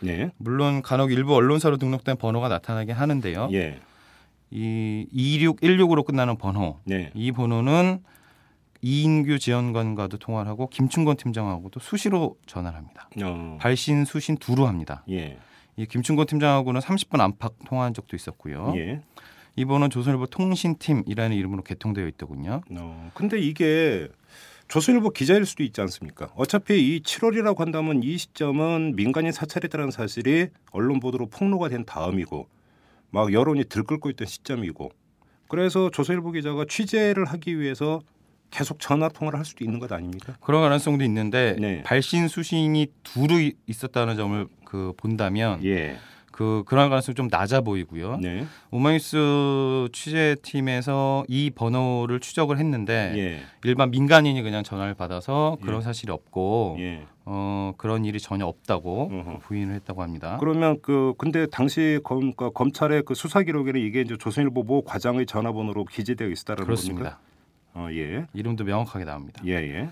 네. 0.00 0.30
물론 0.38 0.82
간혹 0.82 1.12
일부 1.12 1.34
언론사로 1.34 1.76
등록된 1.76 2.16
번호가 2.16 2.48
나타나긴 2.48 2.94
하는데요. 2.94 3.48
예. 3.52 3.80
이 4.50 5.06
2616으로 5.12 6.04
끝나는 6.04 6.36
번호, 6.36 6.78
네. 6.84 7.10
이 7.14 7.30
번호는 7.32 8.02
이인규 8.82 9.38
지원관과도 9.38 10.18
통화를 10.18 10.50
하고 10.50 10.68
김충곤 10.68 11.16
팀장하고도 11.16 11.80
수시로 11.80 12.36
전화를 12.46 12.78
합니다. 12.78 13.08
어. 13.22 13.58
발신 13.60 14.04
수신 14.04 14.36
두루 14.36 14.66
합니다. 14.66 15.04
예. 15.10 15.38
이 15.76 15.86
김충곤 15.86 16.26
팀장하고는 16.26 16.80
30분 16.80 17.20
안팎 17.20 17.54
통화한 17.66 17.94
적도 17.94 18.16
있었고요. 18.16 18.72
예. 18.76 19.02
이 19.56 19.64
번호는 19.64 19.90
조선일보 19.90 20.26
통신팀이라는 20.26 21.36
이름으로 21.36 21.62
개통되어 21.62 22.06
있더군요. 22.08 22.62
어. 22.70 23.10
근데 23.14 23.38
이게 23.38 24.08
조선일보 24.68 25.10
기자일 25.10 25.44
수도 25.44 25.62
있지 25.62 25.80
않습니까? 25.80 26.30
어차피 26.36 26.96
이 26.96 27.02
7월이라고 27.02 27.58
한다면 27.58 28.02
이 28.02 28.16
시점은 28.16 28.94
민간인 28.94 29.32
사찰이라는 29.32 29.90
사실이 29.90 30.48
언론 30.70 31.00
보도로 31.00 31.26
폭로가 31.26 31.68
된 31.68 31.84
다음이고 31.84 32.48
막 33.10 33.32
여론이 33.32 33.64
들끓고 33.64 34.10
있던 34.10 34.28
시점이고 34.28 34.92
그래서 35.48 35.90
조선일보 35.90 36.30
기자가 36.30 36.64
취재를 36.68 37.24
하기 37.24 37.58
위해서 37.58 38.00
계속 38.50 38.80
전화 38.80 39.08
통화를 39.08 39.38
할 39.38 39.44
수도 39.44 39.64
있는 39.64 39.78
것 39.78 39.90
아닙니까? 39.92 40.34
그런 40.40 40.62
가능성도 40.62 41.04
있는데 41.04 41.56
네. 41.58 41.82
발신 41.82 42.28
수신이 42.28 42.88
두루 43.02 43.50
있었다는 43.66 44.16
점을 44.16 44.46
그 44.64 44.92
본다면 44.96 45.64
예. 45.64 45.96
그 46.32 46.62
그런 46.66 46.88
가능성이 46.88 47.14
좀 47.14 47.28
낮아 47.30 47.60
보이고요. 47.60 48.16
네. 48.16 48.46
오마이뉴스 48.70 49.88
취재팀에서 49.92 51.24
이 51.28 51.50
번호를 51.50 52.20
추적을 52.20 52.58
했는데 52.58 53.12
예. 53.16 53.40
일반 53.64 53.90
민간인이 53.90 54.40
그냥 54.42 54.62
전화를 54.62 54.94
받아서 54.94 55.58
그런 55.62 55.80
예. 55.80 55.84
사실이 55.84 56.10
없고 56.10 56.76
예. 56.80 57.02
어, 57.26 57.74
그런 57.76 58.04
일이 58.04 58.18
전혀 58.18 58.46
없다고 58.46 59.10
어허. 59.12 59.38
부인을 59.40 59.74
했다고 59.74 60.02
합니다. 60.02 60.38
그러면 60.40 60.78
그 60.82 61.14
근데 61.18 61.46
당시 61.46 62.00
검, 62.02 62.32
그 62.32 62.50
검찰의 62.52 63.02
그 63.04 63.14
수사 63.14 63.42
기록에는 63.42 63.80
이게 63.80 64.00
이제 64.00 64.16
조선일보 64.16 64.62
모 64.62 64.82
과장의 64.82 65.26
전화번호로 65.26 65.84
기재되어 65.84 66.28
있다는 66.28 66.64
그렇습니다. 66.64 67.10
겁니까? 67.10 67.29
어, 67.74 67.88
예. 67.90 68.26
이름도 68.32 68.64
명확하게 68.64 69.04
나옵니다. 69.04 69.42
예, 69.46 69.52
예. 69.52 69.88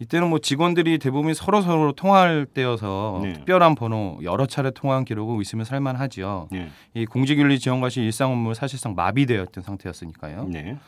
이때는 0.00 0.28
뭐 0.28 0.38
직원들이 0.38 0.98
대부분 0.98 1.34
서로 1.34 1.60
서로 1.60 1.92
통화할 1.92 2.46
때여서 2.46 3.20
네. 3.22 3.32
특별한 3.32 3.74
번호 3.74 4.20
여러 4.22 4.46
차례 4.46 4.70
통화한 4.70 5.04
기록은 5.04 5.40
있으면 5.40 5.64
살만하지요. 5.64 6.48
예. 6.54 6.68
이 6.94 7.04
공직윤리 7.04 7.58
지원과 7.58 7.88
시 7.88 8.02
일상 8.02 8.30
업무 8.30 8.54
사실상 8.54 8.94
마비되어 8.94 9.42
있던 9.44 9.64
상태였으니까요. 9.64 10.44
네. 10.44 10.78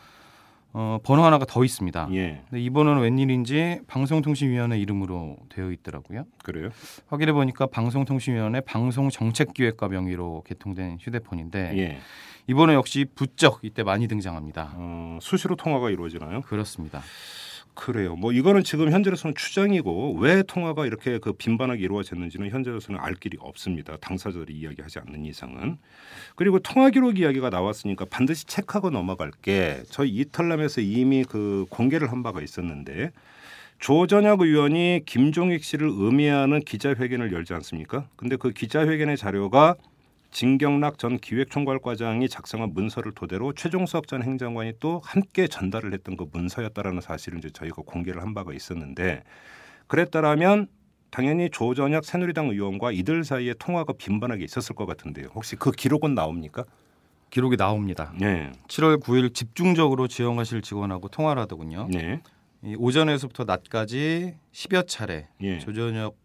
어, 0.72 0.98
번호 1.02 1.24
하나가 1.24 1.44
더 1.44 1.64
있습니다. 1.64 2.08
예. 2.12 2.42
근데 2.48 2.62
이 2.62 2.70
번호는 2.70 3.02
웬일인지 3.02 3.80
방송통신위원회 3.88 4.78
이름으로 4.78 5.36
되어 5.48 5.72
있더라고요. 5.72 6.24
그래요? 6.44 6.68
확인해 7.08 7.32
보니까 7.32 7.66
방송통신위원회 7.66 8.60
방송정책기획과 8.60 9.88
명의로 9.88 10.44
개통된 10.46 10.98
휴대폰인데 11.00 11.76
예. 11.76 11.98
이 12.50 12.54
번호 12.54 12.72
역시 12.74 13.06
부쩍 13.14 13.60
이때 13.62 13.84
많이 13.84 14.08
등장합니다. 14.08 14.72
어, 14.74 15.18
수시로 15.22 15.54
통화가 15.54 15.88
이루어지나요? 15.90 16.40
그렇습니다. 16.40 17.00
그래요. 17.74 18.16
뭐 18.16 18.32
이거는 18.32 18.64
지금 18.64 18.90
현재로서는 18.90 19.36
추정이고 19.36 20.16
왜 20.18 20.42
통화가 20.42 20.84
이렇게 20.84 21.18
그 21.18 21.32
빈번하게 21.32 21.80
이루어졌는지는 21.80 22.50
현재로서는 22.50 22.98
알 23.00 23.14
길이 23.14 23.38
없습니다. 23.38 23.96
당사자들이 23.98 24.52
이야기하지 24.52 24.98
않는 24.98 25.26
이상은. 25.26 25.78
그리고 26.34 26.58
통화 26.58 26.90
기록 26.90 27.20
이야기가 27.20 27.50
나왔으니까 27.50 28.06
반드시 28.06 28.44
체크하고 28.46 28.90
넘어갈 28.90 29.30
게 29.30 29.84
저희 29.88 30.10
이탈남에서 30.10 30.80
이미 30.80 31.22
그 31.22 31.66
공개를 31.70 32.10
한 32.10 32.24
바가 32.24 32.42
있었는데 32.42 33.12
조전혁 33.78 34.40
의원이 34.40 35.02
김종익 35.06 35.62
씨를 35.62 35.86
음해하는 35.86 36.62
기자회견을 36.62 37.32
열지 37.32 37.54
않습니까? 37.54 38.08
근데 38.16 38.34
그 38.34 38.50
기자회견의 38.50 39.16
자료가 39.16 39.76
진경락 40.30 40.98
전 40.98 41.18
기획총괄과장이 41.18 42.28
작성한 42.28 42.72
문서를 42.72 43.12
토대로 43.12 43.52
최종석 43.52 44.06
전 44.06 44.22
행정관이 44.22 44.74
또 44.80 45.00
함께 45.04 45.48
전달을 45.48 45.92
했던 45.92 46.16
그 46.16 46.26
문서였다라는 46.32 47.00
사실을 47.00 47.38
이제 47.38 47.50
저희가 47.50 47.82
공개를 47.82 48.22
한 48.22 48.34
바가 48.34 48.52
있었는데 48.52 49.22
그랬다라면 49.86 50.68
당연히 51.10 51.50
조전혁 51.50 52.04
새누리당 52.04 52.50
의원과 52.50 52.92
이들 52.92 53.24
사이에 53.24 53.54
통화가 53.58 53.94
빈번하게 53.94 54.44
있었을 54.44 54.76
것 54.76 54.86
같은데요. 54.86 55.28
혹시 55.34 55.56
그 55.56 55.72
기록은 55.72 56.14
나옵니까? 56.14 56.64
기록이 57.30 57.56
나옵니다. 57.56 58.12
네. 58.18 58.52
7월 58.68 59.00
9일 59.00 59.34
집중적으로 59.34 60.08
지원하실 60.08 60.62
직원하고 60.62 61.08
통화를 61.08 61.42
하더군요. 61.42 61.88
네. 61.90 62.20
이 62.62 62.74
오전에서부터 62.76 63.44
낮까지 63.44 64.36
10여 64.52 64.86
차례 64.86 65.28
예. 65.40 65.58
조전혁 65.58 66.16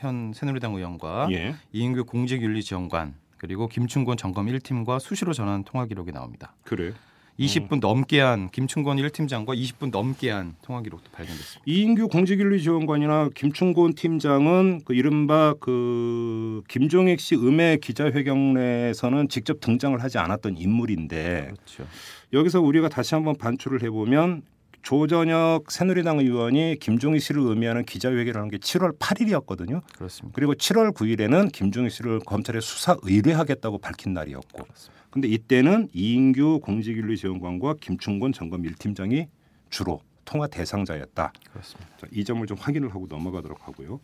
현 0.00 0.32
새누리당 0.34 0.74
의원과 0.74 1.28
예. 1.32 1.54
이인규 1.72 2.06
공직윤리지원관 2.06 3.14
그리고 3.36 3.68
김충곤 3.68 4.16
점검 4.16 4.46
1팀과 4.46 4.98
수시로 4.98 5.34
전화한 5.34 5.64
통화 5.64 5.84
기록이 5.84 6.10
나옵니다. 6.10 6.54
그래요. 6.64 6.92
20분 7.38 7.80
넘게 7.80 8.20
한 8.20 8.50
김충곤 8.50 8.98
1팀장과 8.98 9.56
20분 9.56 9.90
넘게 9.90 10.30
한 10.30 10.54
통화 10.62 10.82
기록도 10.82 11.10
발견됐습니다. 11.10 11.62
이인규 11.64 12.08
공직윤리지원관이나 12.08 13.30
김충곤 13.34 13.94
팀장은 13.94 14.82
그 14.84 14.94
이른바 14.94 15.54
그 15.58 16.62
김종익 16.68 17.20
씨 17.20 17.34
음해 17.36 17.78
기자회견에서는 17.82 19.28
직접 19.28 19.60
등장을 19.60 20.02
하지 20.02 20.18
않았던 20.18 20.56
인물인데 20.58 21.50
그렇죠. 21.52 21.86
여기서 22.32 22.60
우리가 22.60 22.88
다시 22.88 23.14
한번 23.14 23.36
반출을 23.36 23.82
해보면 23.84 24.42
조전혁 24.82 25.70
새누리당 25.70 26.18
의원이 26.20 26.76
김종익 26.80 27.20
씨를 27.20 27.42
의미하는 27.42 27.84
기자회견을 27.84 28.40
한 28.40 28.50
게 28.50 28.56
7월 28.58 28.98
8일이었거든요. 28.98 29.82
그렇습니다. 29.96 30.34
그리고 30.34 30.54
7월 30.54 30.92
9일에는 30.92 31.52
김종익 31.52 31.92
씨를 31.92 32.20
검찰에 32.20 32.60
수사 32.60 32.96
의뢰하겠다고 33.02 33.78
밝힌 33.78 34.12
날이었고, 34.14 34.66
근데 35.10 35.28
이때는 35.28 35.88
이인규 35.92 36.60
공직윤리지원관과 36.62 37.74
김충곤 37.80 38.32
점검 38.32 38.62
1팀장이 38.62 39.26
주로 39.68 40.00
통화 40.24 40.46
대상자였다. 40.46 41.32
그렇습니다. 41.52 41.90
자, 41.98 42.06
이 42.12 42.24
점을 42.24 42.44
좀 42.46 42.56
확인을 42.58 42.88
하고 42.90 43.06
넘어가도록 43.08 43.66
하고요. 43.68 44.00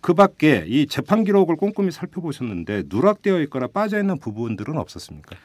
그 0.00 0.12
밖에 0.14 0.64
이 0.66 0.86
재판 0.86 1.24
기록을 1.24 1.56
꼼꼼히 1.56 1.90
살펴보셨는데 1.90 2.84
누락되어 2.86 3.40
있거나 3.42 3.66
빠져 3.66 3.98
있는 3.98 4.18
부분들은 4.18 4.76
없었습니까? 4.76 5.36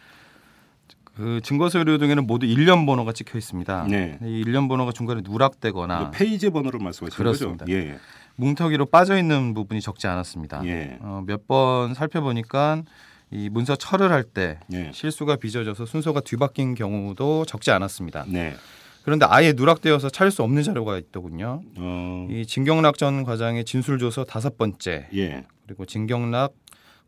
그 1.16 1.40
증거 1.44 1.70
서류 1.70 1.98
등에는 1.98 2.26
모두 2.26 2.46
일련 2.46 2.86
번호가 2.86 3.12
찍혀 3.12 3.38
있습니다. 3.38 3.88
네. 3.90 4.18
이 4.24 4.40
일련 4.46 4.68
번호가 4.68 4.92
중간에 4.92 5.22
누락되거나 5.24 6.12
그 6.12 6.18
페이지 6.18 6.50
번호를 6.50 6.80
말씀하시는 6.80 7.16
그렇습니다. 7.18 7.66
거죠? 7.66 7.78
예. 7.78 7.98
뭉텅이로 8.38 8.86
빠져 8.88 9.18
있는 9.18 9.54
부분이 9.54 9.82
적지 9.82 10.08
않았습니다. 10.08 10.62
예. 10.66 10.98
어, 11.02 11.22
몇 11.26 11.48
번 11.48 11.94
살펴보니까 11.94 12.84
이 13.30 13.50
문서 13.50 13.76
철을 13.76 14.12
할때 14.12 14.60
예. 14.74 14.92
실수가 14.94 15.36
빚어져서 15.36 15.86
순서가 15.86 16.22
뒤바뀐 16.22 16.76
경우도 16.76 17.46
적지 17.46 17.72
않았습니다. 17.72 18.26
네. 18.28 18.56
그런데 19.04 19.26
아예 19.28 19.54
누락되어서 19.54 20.10
찾을 20.10 20.32
수 20.32 20.44
없는 20.44 20.64
자료가 20.64 20.98
있더군요. 20.98 21.62
어, 21.78 22.28
이 22.30 22.46
진경락 22.46 22.98
전 22.98 23.24
과장의 23.24 23.66
진술 23.66 24.00
조서 24.00 24.24
다섯 24.24 24.58
번째 24.58 25.08
예. 25.14 25.44
그리고 25.66 25.86
진경락 25.86 26.54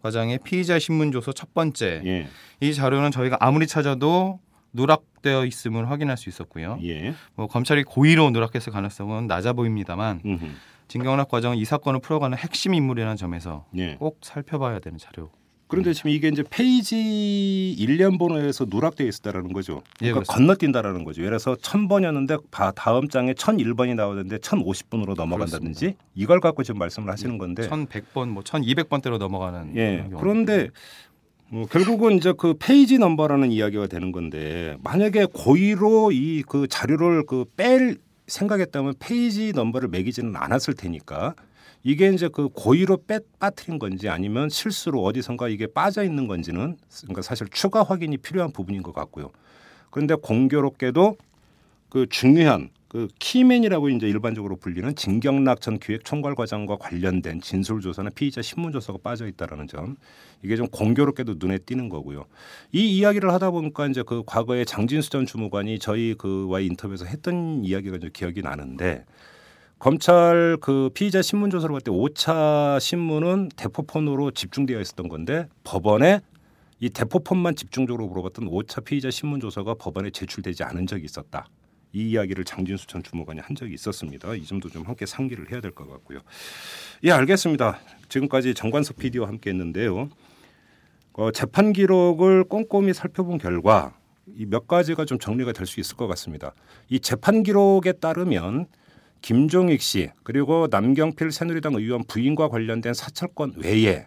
과장의 0.04 0.40
피의자 0.44 0.80
신문조서 0.80 1.32
첫 1.32 1.54
번째 1.54 2.02
예. 2.06 2.28
이 2.60 2.74
자료는 2.74 3.12
저희가 3.12 3.38
아무리 3.40 3.66
찾아도 3.68 4.40
누락되어 4.74 5.46
있음을 5.46 5.90
확인할 5.90 6.18
수 6.18 6.28
있었고요. 6.30 6.78
예. 6.84 7.14
뭐 7.36 7.48
검찰이 7.48 7.84
고의로 7.84 8.30
누락했을 8.32 8.74
가능성은 8.74 9.28
낮아 9.28 9.54
보입니다만 9.54 10.22
음흠. 10.26 10.46
진경락 10.90 11.30
과장은 11.30 11.58
이 11.58 11.64
사건을 11.64 12.02
풀어가는 12.02 12.38
핵심 12.38 12.74
인물이라는 12.74 13.16
점에서 13.16 13.66
예. 13.78 13.96
꼭 13.96 14.20
살펴봐야 14.22 14.80
되는 14.80 14.98
자료. 14.98 15.32
그런데 15.68 15.94
지금 15.94 16.12
이게 16.12 16.28
이제 16.28 16.44
페이지 16.50 17.72
일련 17.72 18.18
번호에서 18.18 18.66
누락되어 18.70 19.08
있었다라는 19.08 19.54
거죠. 19.54 19.82
예, 20.02 20.12
그러니까 20.12 20.22
그렇습니다. 20.22 20.34
건너뛴다라는 20.34 21.04
거죠. 21.04 21.22
예를 21.22 21.32
들어서 21.40 21.56
1000번이었는데 21.56 22.42
다음 22.76 23.08
장에 23.10 23.34
1001번이 23.34 23.96
나오는데 23.96 24.38
1050번으로 24.38 25.16
넘어간다든지 25.16 25.96
이걸 26.16 26.40
갖고 26.40 26.64
지금 26.64 26.80
말씀을 26.80 27.12
하시는 27.12 27.38
건데 27.38 27.68
1100번 27.68 28.30
뭐 28.30 28.44
1200번대로 28.44 29.18
넘어가는 29.18 29.76
예. 29.76 30.08
그런데 30.20 30.70
뭐 31.50 31.66
결국은 31.66 32.14
이제 32.18 32.34
그 32.38 32.56
페이지 32.60 32.98
넘버라는 33.00 33.52
이야기가 33.52 33.88
되는 33.88 34.12
건데 34.12 34.76
만약에 34.84 35.28
고의로 35.34 36.12
이 36.12 36.44
그 36.48 36.68
자료를 36.68 37.26
그 37.26 37.46
뺄 37.58 37.98
생각했다면 38.28 38.94
페이지 39.00 39.52
넘버를 39.54 39.90
매기지는 39.90 40.36
않았을 40.36 40.76
테니까 40.76 41.36
이게 41.84 42.10
이제 42.12 42.30
그 42.30 42.50
고의로 42.50 43.04
빼 43.06 43.20
빠뜨린 43.40 43.78
건지 43.78 44.10
아니면 44.10 44.50
실수로 44.50 45.04
어디선가 45.04 45.50
이게 45.50 45.68
빠져 45.68 46.04
있는 46.04 46.28
건지는 46.28 46.78
그러니까 47.02 47.22
사실 47.22 47.48
추가 47.50 47.84
확인이 47.84 48.18
필요한 48.18 48.52
부분인 48.52 48.82
것 48.84 48.94
같고요. 48.94 49.32
그런데 49.90 50.16
공교롭게도 50.16 51.18
그 51.90 52.08
중요한 52.10 52.70
그 52.88 53.08
key 53.20 53.39
man이라고 53.39 53.90
이제 53.90 54.08
일반적으로 54.08 54.56
불리는 54.56 54.96
진경락 54.96 55.62
전 55.62 55.80
기획총괄과장과 55.80 56.78
관련된 56.78 57.42
진술 57.42 57.82
조사나 57.82 58.12
피의자 58.12 58.44
신문 58.44 58.72
조사가 58.72 59.00
빠져 59.04 59.28
있다라는 59.28 59.68
점 59.68 59.96
이게 60.44 60.56
좀 60.56 60.68
공교롭게도 60.68 61.36
눈에 61.40 61.58
띄는 61.58 61.90
거고요. 61.90 62.26
이 62.72 62.98
이야기를 62.98 63.34
하다 63.34 63.50
보니까 63.50 63.88
이제 63.88 64.04
그 64.06 64.22
과거에 64.26 64.64
장진수 64.64 65.10
전 65.10 65.26
주무관이 65.26 65.80
저희 65.80 66.14
그와의 66.14 66.68
인터뷰에서 66.68 67.06
했던 67.06 67.64
이야기가 67.66 67.98
이제 67.98 68.10
기억이 68.14 68.44
나는데 68.44 69.06
검찰 69.88 70.56
그 70.62 70.90
피의자 70.94 71.22
신문 71.22 71.50
조사를 71.50 71.76
할 71.76 71.82
때 71.82 71.92
5차 71.92 72.80
신문은 72.80 73.50
대포폰으로 73.58 74.32
집중되어 74.32 74.80
있었던 74.80 75.10
건데 75.10 75.50
법원에 75.66 76.22
이 76.80 76.90
대포폰만 76.90 77.58
집중적으로 77.58 78.08
물어봤던 78.08 78.50
5차 78.50 78.86
피의자 78.86 79.12
신문 79.12 79.42
조사가 79.42 79.74
법원에 79.74 80.10
제출되지 80.12 80.64
않은 80.64 80.88
적이 80.88 81.04
있었다. 81.04 81.48
이 81.92 82.12
이야기를 82.12 82.46
장진수 82.46 82.88
전 82.88 83.04
주무관이 83.04 83.42
한 83.42 83.58
적이 83.58 83.74
있었습니다. 83.74 84.34
이 84.36 84.46
점도 84.46 84.70
좀 84.70 84.84
함께 84.84 85.06
상기를 85.06 85.52
해야 85.52 85.60
될 85.60 85.72
것 85.72 85.86
같고요. 85.90 86.20
예, 87.04 87.12
알겠습니다. 87.12 87.78
지금까지 88.08 88.54
정관석 88.54 88.96
PD와 88.96 89.28
함께 89.28 89.50
했는데요. 89.50 90.08
어, 91.12 91.32
재판 91.32 91.74
기록을 91.74 92.46
꼼꼼히 92.46 92.94
살펴본 92.94 93.38
결과 93.38 93.94
이 94.38 94.46
몇 94.46 94.66
가지가 94.66 95.04
좀 95.04 95.20
정리가 95.20 95.52
될 95.52 95.66
수 95.68 95.82
있을 95.82 95.98
것 95.98 96.08
같습니다. 96.08 96.54
이 96.88 97.02
재판 97.02 97.44
기록에 97.44 97.92
따르면 97.92 98.68
김종익 99.24 99.82
씨 99.82 100.10
그리고 100.24 100.68
남경필 100.70 101.32
새누리당 101.32 101.76
의원 101.76 102.04
부인과 102.04 102.50
관련된 102.50 102.94
사찰권 102.94 103.54
외에 103.56 104.06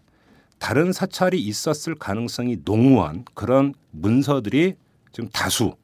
다른 0.59 0.92
사찰이 0.92 1.40
있었을 1.40 1.94
가능성이 1.94 2.59
농후한 2.66 3.24
그런 3.33 3.72
문서들이 3.92 4.74
지금 5.12 5.31
다수 5.31 5.74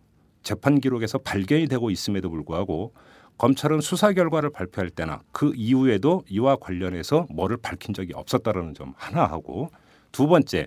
재판 0.43 0.81
기록에서 0.81 1.17
발견이 1.17 1.67
되고 1.67 1.91
있음에도 1.91 2.29
불구하고 2.29 2.93
검찰은 3.39 3.81
수사 3.81 4.13
결과를 4.13 4.51
발표할 4.51 4.91
때나 4.91 5.23
그 5.33 5.53
이후에도 5.57 6.25
이와 6.29 6.57
관련해서 6.57 7.27
뭐를 7.31 7.57
밝힌 7.57 7.95
적이 7.95 8.13
없었다라는 8.13 8.75
점 8.75 8.93
하나 8.99 9.25
하고 9.25 9.71
두 10.13 10.27
번째 10.27 10.67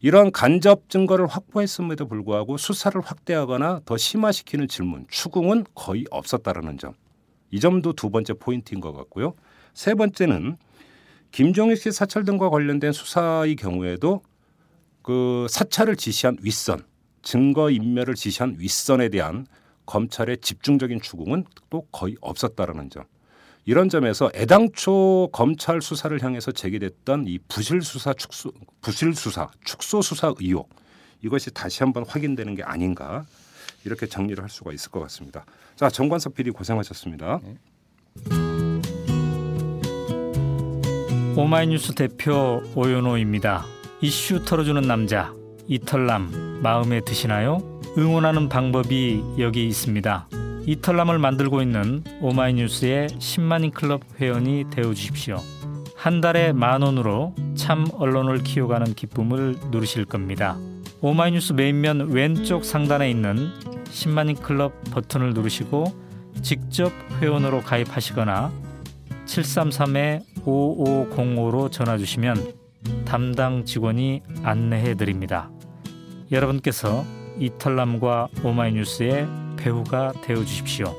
이런 0.00 0.32
간접 0.32 0.88
증거를 0.88 1.26
확보했음에도 1.26 2.08
불구하고 2.08 2.56
수사를 2.56 2.98
확대하거나 2.98 3.82
더 3.84 3.98
심화시키는 3.98 4.68
질문 4.68 5.06
추궁은 5.10 5.64
거의 5.74 6.06
없었다라는 6.10 6.78
점. 6.78 6.94
이 7.50 7.60
점도 7.60 7.92
두 7.92 8.10
번째 8.10 8.34
포인트인 8.34 8.80
것 8.80 8.92
같고요. 8.92 9.34
세 9.74 9.94
번째는 9.94 10.56
김종익 11.32 11.78
씨 11.78 11.92
사찰 11.92 12.24
등과 12.24 12.50
관련된 12.50 12.92
수사의 12.92 13.56
경우에도 13.56 14.22
그 15.02 15.46
사찰을 15.50 15.96
지시한 15.96 16.36
윗선, 16.42 16.84
증거 17.22 17.70
인멸을 17.70 18.14
지시한 18.14 18.56
윗선에 18.58 19.08
대한 19.10 19.46
검찰의 19.84 20.38
집중적인 20.38 21.00
추궁은 21.00 21.44
또 21.70 21.82
거의 21.92 22.16
없었다라는 22.20 22.90
점. 22.90 23.04
이런 23.64 23.88
점에서 23.88 24.30
애당초 24.34 25.28
검찰 25.32 25.82
수사를 25.82 26.22
향해서 26.22 26.52
제기됐던 26.52 27.26
이 27.26 27.38
부실 27.48 27.82
수사 27.82 28.14
축소 28.14 28.52
부실 28.80 29.14
수사 29.14 29.48
축소 29.64 30.02
수사 30.02 30.32
의혹 30.38 30.70
이것이 31.24 31.50
다시 31.50 31.82
한번 31.82 32.04
확인되는 32.06 32.54
게 32.54 32.62
아닌가 32.62 33.26
이렇게 33.86 34.06
정리를 34.06 34.42
할 34.42 34.50
수가 34.50 34.72
있을 34.72 34.90
것 34.90 35.00
같습니다. 35.00 35.44
자 35.76 35.88
정관석 35.88 36.34
PD 36.34 36.50
고생하셨습니다. 36.50 37.40
오마이뉴스 41.36 41.94
대표 41.94 42.62
오연호입니다. 42.74 43.64
이슈 44.00 44.44
털어주는 44.44 44.82
남자 44.82 45.32
이털남 45.68 46.60
마음에 46.62 47.00
드시나요? 47.00 47.80
응원하는 47.96 48.48
방법이 48.48 49.22
여기 49.38 49.66
있습니다. 49.66 50.28
이털남을 50.66 51.18
만들고 51.18 51.62
있는 51.62 52.02
오마이뉴스의 52.20 53.08
10만인 53.08 53.72
클럽 53.72 54.02
회원이 54.20 54.64
되어 54.70 54.92
주십시오. 54.94 55.40
한 55.94 56.20
달에 56.20 56.52
만 56.52 56.82
원으로 56.82 57.34
참 57.54 57.86
언론을 57.92 58.42
키워가는 58.42 58.94
기쁨을 58.94 59.56
누리실 59.70 60.04
겁니다. 60.04 60.56
오마이뉴스 61.02 61.52
메인면 61.52 62.10
왼쪽 62.10 62.64
상단에 62.64 63.10
있는 63.10 63.50
10만인 63.84 64.40
클럽 64.40 64.72
버튼을 64.90 65.34
누르시고 65.34 65.84
직접 66.42 66.90
회원으로 67.20 67.60
가입하시거나 67.60 68.50
733-5505로 69.26 71.70
전화 71.70 71.98
주시면 71.98 72.54
담당 73.04 73.64
직원이 73.64 74.22
안내해 74.42 74.94
드립니다. 74.94 75.50
여러분께서 76.32 77.04
이털남과 77.38 78.28
오마이뉴스의 78.42 79.28
배우가 79.56 80.12
되어 80.22 80.44
주십시오. 80.44 80.94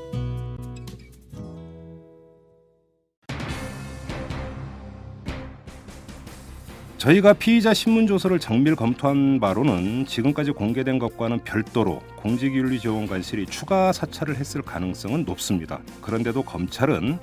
저희가 7.08 7.32
피의자 7.32 7.72
신문 7.72 8.06
조서를 8.06 8.38
정밀 8.38 8.76
검토한 8.76 9.40
바로는 9.40 10.04
지금까지 10.04 10.50
공개된 10.50 10.98
것과는 10.98 11.38
별도로 11.38 12.00
공직윤리지원관실이 12.16 13.46
추가 13.46 13.92
사찰을 13.92 14.36
했을 14.36 14.60
가능성은 14.60 15.24
높습니다. 15.24 15.80
그런데도 16.02 16.42
검찰은 16.42 17.18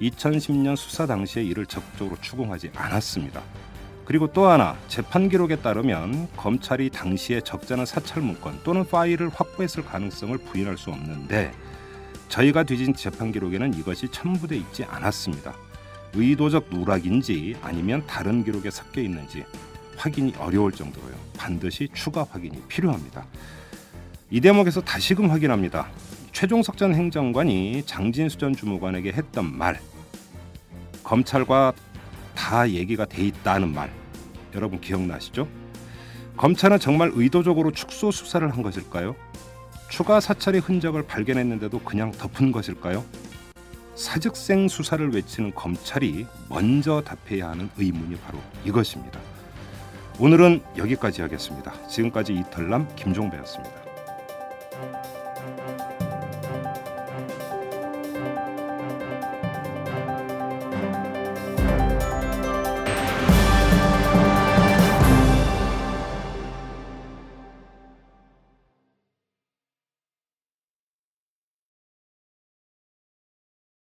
2010년 0.00 0.76
수사 0.76 1.06
당시에 1.06 1.42
이를 1.42 1.66
적극적으로 1.66 2.16
추궁하지 2.20 2.70
않았습니다. 2.76 3.42
그리고 4.04 4.32
또 4.32 4.46
하나 4.46 4.76
재판 4.86 5.28
기록에 5.28 5.56
따르면 5.56 6.28
검찰이 6.36 6.90
당시에 6.90 7.40
적잖은 7.40 7.86
사찰 7.86 8.22
문건 8.22 8.60
또는 8.62 8.86
파일을 8.86 9.30
확보했을 9.30 9.84
가능성을 9.84 10.38
부인할 10.38 10.78
수 10.78 10.90
없는데 10.90 11.50
저희가 12.28 12.62
뒤진 12.62 12.94
재판 12.94 13.32
기록에는 13.32 13.74
이것이 13.74 14.06
첨부돼 14.12 14.56
있지 14.56 14.84
않았습니다. 14.84 15.54
의도적 16.14 16.68
누락인지 16.70 17.56
아니면 17.62 18.04
다른 18.06 18.44
기록에 18.44 18.70
섞여 18.70 19.00
있는지 19.00 19.44
확인이 19.96 20.34
어려울 20.38 20.72
정도로요. 20.72 21.14
반드시 21.36 21.88
추가 21.94 22.26
확인이 22.30 22.60
필요합니다. 22.68 23.26
이 24.30 24.40
대목에서 24.40 24.80
다시금 24.80 25.30
확인합니다. 25.30 25.88
최종석 26.32 26.76
전 26.76 26.94
행정관이 26.94 27.84
장진수 27.86 28.38
전 28.38 28.54
주무관에게 28.54 29.12
했던 29.12 29.56
말 29.56 29.80
검찰과 31.04 31.72
다 32.34 32.68
얘기가 32.68 33.04
돼 33.04 33.22
있다는 33.26 33.72
말 33.72 33.90
여러분 34.54 34.80
기억나시죠? 34.80 35.46
검찰은 36.36 36.80
정말 36.80 37.12
의도적으로 37.14 37.70
축소 37.70 38.10
수사를 38.10 38.48
한 38.50 38.62
것일까요? 38.62 39.14
추가 39.88 40.18
사찰의 40.18 40.60
흔적을 40.60 41.06
발견했는데도 41.06 41.78
그냥 41.80 42.10
덮은 42.10 42.50
것일까요? 42.50 43.04
사직생 43.94 44.68
수사를 44.68 45.12
외치는 45.14 45.54
검찰이 45.54 46.26
먼저 46.48 47.02
답해야 47.02 47.50
하는 47.50 47.70
의문이 47.78 48.16
바로 48.16 48.38
이것입니다. 48.64 49.20
오늘은 50.18 50.62
여기까지 50.76 51.22
하겠습니다. 51.22 51.72
지금까지 51.88 52.34
이털남 52.34 52.88
김종배였습니다. 52.96 53.83